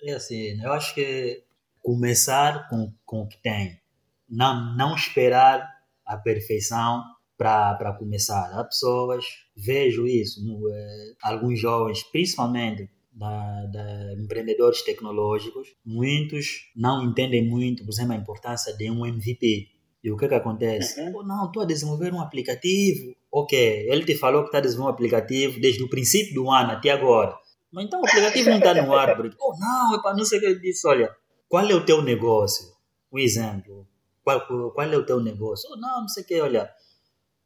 [0.01, 1.43] é assim, eu acho que
[1.79, 3.79] começar com, com o que tem.
[4.27, 5.67] Não, não esperar
[6.05, 7.03] a perfeição,
[7.37, 8.51] para começar.
[8.53, 9.23] Há pessoas,
[9.55, 17.91] vejo isso, eh, alguns jovens, principalmente da, da, empreendedores tecnológicos, muitos não entendem muito, por
[17.91, 19.69] exemplo, a importância de um MVP.
[20.03, 21.01] E o que que acontece?
[21.01, 21.13] Uhum.
[21.15, 23.15] Oh, não, estou a desenvolver um aplicativo.
[23.31, 23.57] Ok,
[23.89, 26.89] ele te falou que está a desenvolver um aplicativo desde o princípio do ano até
[26.91, 27.35] agora.
[27.71, 29.19] Mas então o aplicativo não está no ar.
[29.39, 30.87] Oh, não, é para não sei o que ele disse.
[30.87, 31.13] Olha,
[31.49, 32.67] qual é o teu negócio?
[33.11, 33.87] Um exemplo.
[34.23, 35.69] Qual, qual é o teu negócio?
[35.71, 36.39] Oh, não, não sei o que.
[36.39, 36.69] Olha,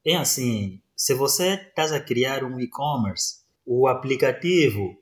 [0.05, 4.95] é assim, se você está a criar um e-commerce, o aplicativo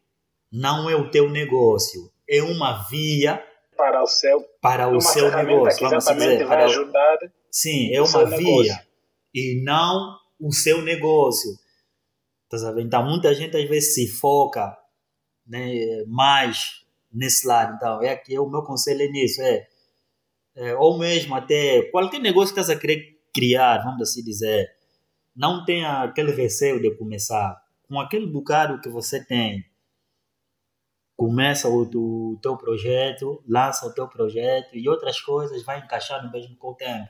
[0.51, 3.43] não é o teu negócio, é uma via
[3.77, 7.17] para o seu para o seu negócio, vamos dizer, para ajudar.
[7.51, 8.87] Sim, é uma via negócio.
[9.33, 11.51] e não o seu negócio.
[12.49, 12.87] Tá sabendo?
[12.87, 14.75] Então muita gente às vezes se foca
[15.45, 17.75] né, mais nesse lado.
[17.75, 19.67] Então é que o meu conselho é nisso, é,
[20.55, 24.67] é ou mesmo até qualquer negócio que você querer criar, vamos assim dizer,
[25.35, 27.55] não tenha aquele receio de começar
[27.87, 29.69] com aquele bocado que você tem
[31.19, 36.31] começa o, o teu projeto, lança o teu projeto e outras coisas vai encaixar no
[36.31, 37.09] mesmo com o tempo.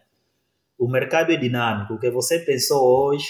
[0.80, 1.94] O mercado é dinâmico.
[1.96, 3.28] O que você pensou hoje,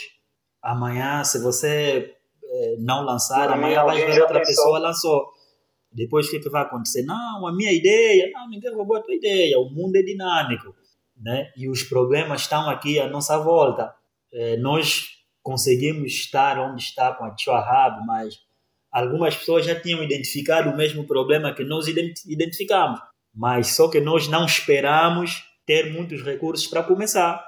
[0.61, 4.63] amanhã, se você eh, não lançar, amanhã vai ver outra pensou.
[4.63, 5.27] pessoa lançou.
[5.91, 7.01] Depois o que, que vai acontecer?
[7.01, 9.57] Não, a minha ideia, não, ninguém roubou a tua ideia.
[9.57, 10.75] O mundo é dinâmico.
[11.19, 11.51] Né?
[11.57, 13.93] E os problemas estão aqui à nossa volta.
[14.31, 18.39] Eh, nós conseguimos estar onde está com a Tio Rab, mas
[18.91, 22.99] algumas pessoas já tinham identificado o mesmo problema que nós identificamos,
[23.33, 27.45] mas só que nós não esperamos ter muitos recursos para começar.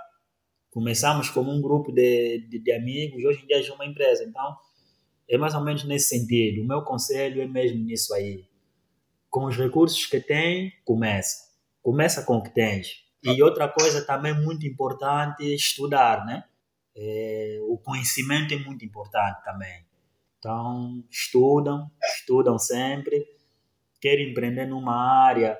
[0.69, 4.55] Começamos como um grupo de, de, de amigos, hoje em dia é uma empresa, então
[5.27, 6.61] é mais ou menos nesse sentido.
[6.61, 8.45] O meu conselho é mesmo nisso aí.
[9.27, 11.49] Com os recursos que tem, começa.
[11.81, 12.89] Começa com o que tens.
[13.23, 16.43] E outra coisa também muito importante é estudar, né?
[16.95, 19.83] É, o conhecimento é muito importante também.
[20.37, 23.25] Então, estudam, estudam sempre,
[23.99, 25.59] querem empreender numa área,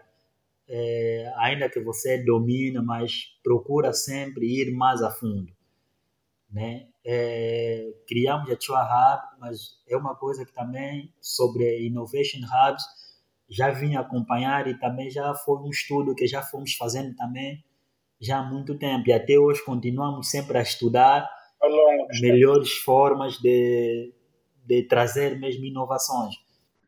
[0.73, 5.51] é, ainda que você domina, mas procura sempre ir mais a fundo.
[6.49, 6.87] Né?
[7.05, 12.83] É, criamos a Chua Hub, mas é uma coisa que também sobre Innovation Hubs
[13.49, 17.61] já vim acompanhar e também já foi um estudo que já fomos fazendo também
[18.19, 21.29] já há muito tempo e até hoje continuamos sempre a estudar
[22.21, 24.13] melhores formas de
[24.63, 26.35] de trazer mesmo inovações.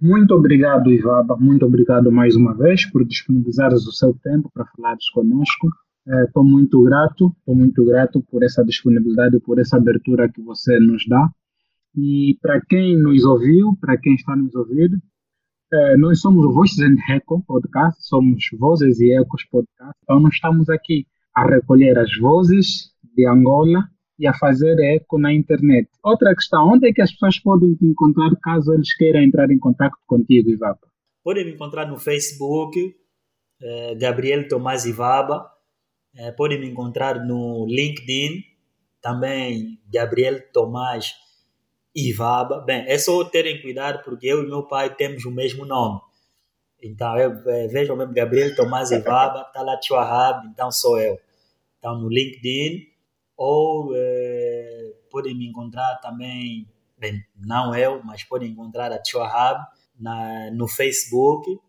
[0.04, 1.38] Muito obrigado, Ivaba.
[1.38, 5.70] Muito obrigado mais uma vez por disponibilizares o seu tempo para falares conosco.
[6.28, 10.78] Estou é, muito grato, estou muito grato por essa disponibilidade, por essa abertura que você
[10.78, 11.30] nos dá.
[11.96, 14.98] E para quem nos ouviu, para quem está nos ouvindo,
[15.72, 19.98] é, nós somos o Voices and Echo Podcast, somos Vozes e Ecos Podcast.
[20.04, 23.88] Então, nós estamos aqui a recolher as vozes de Angola
[24.20, 25.90] e a fazer eco na internet.
[26.04, 29.60] Outra questão, onde é que as pessoas podem te encontrar caso eles queiram entrar em
[29.60, 30.80] contato contigo, Ivaba?
[31.24, 32.96] Podem me encontrar no Facebook,
[33.62, 35.50] eh, Gabriel Tomás Ivaba.
[36.16, 38.44] Eh, podem me encontrar no LinkedIn,
[39.02, 41.14] também Gabriel Tomás
[41.96, 42.62] Ivaba.
[42.62, 46.00] Bem, é só terem cuidado porque eu e meu pai temos o mesmo nome.
[46.82, 51.18] Então, eu, eh, vejam mesmo, Gabriel Tomás Ivaba, está lá Tio Ahab, então sou eu.
[51.80, 52.93] Então, no LinkedIn,
[53.36, 59.22] ou é, podem me encontrar também, bem, não eu, mas podem encontrar a Tio
[60.00, 61.60] na, no Facebook,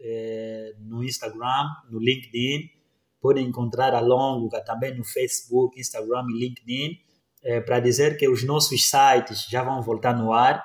[0.00, 2.70] é, no Instagram, no LinkedIn.
[3.20, 6.98] Podem encontrar a Longa também no Facebook, Instagram e LinkedIn.
[7.42, 10.64] É, para dizer que os nossos sites já vão voltar no ar.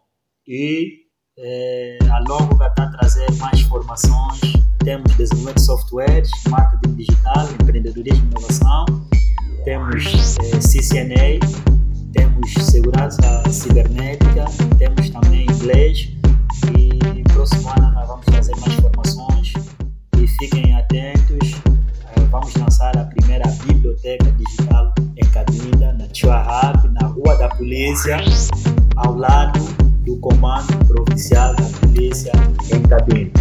[0.47, 1.05] E
[1.37, 4.39] é, a Longa está a trazer mais formações.
[4.83, 8.85] Temos desenvolvimento de softwares, marketing digital, empreendedorismo e inovação.
[9.63, 11.39] Temos é, CCNA,
[12.13, 14.45] temos segurança cibernética,
[14.77, 16.09] temos também inglês.
[16.75, 19.53] E próximo ano nós vamos trazer mais formações.
[20.17, 21.61] E fiquem atentos,
[22.15, 24.88] é, vamos lançar a primeira biblioteca digital
[25.29, 28.17] em Cabinda, na Chuahab, na Rua da Polícia,
[28.95, 29.59] ao lado
[30.05, 32.31] do Comando Provincial da Polícia
[32.73, 33.39] em Cabinda.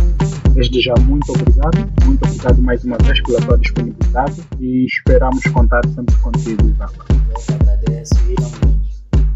[0.53, 1.89] Desde já, muito obrigado.
[2.05, 6.95] Muito obrigado mais uma vez pela tua disponibilidade e esperamos contar sempre contigo, Isaac.
[7.11, 8.51] Eu agradeço e não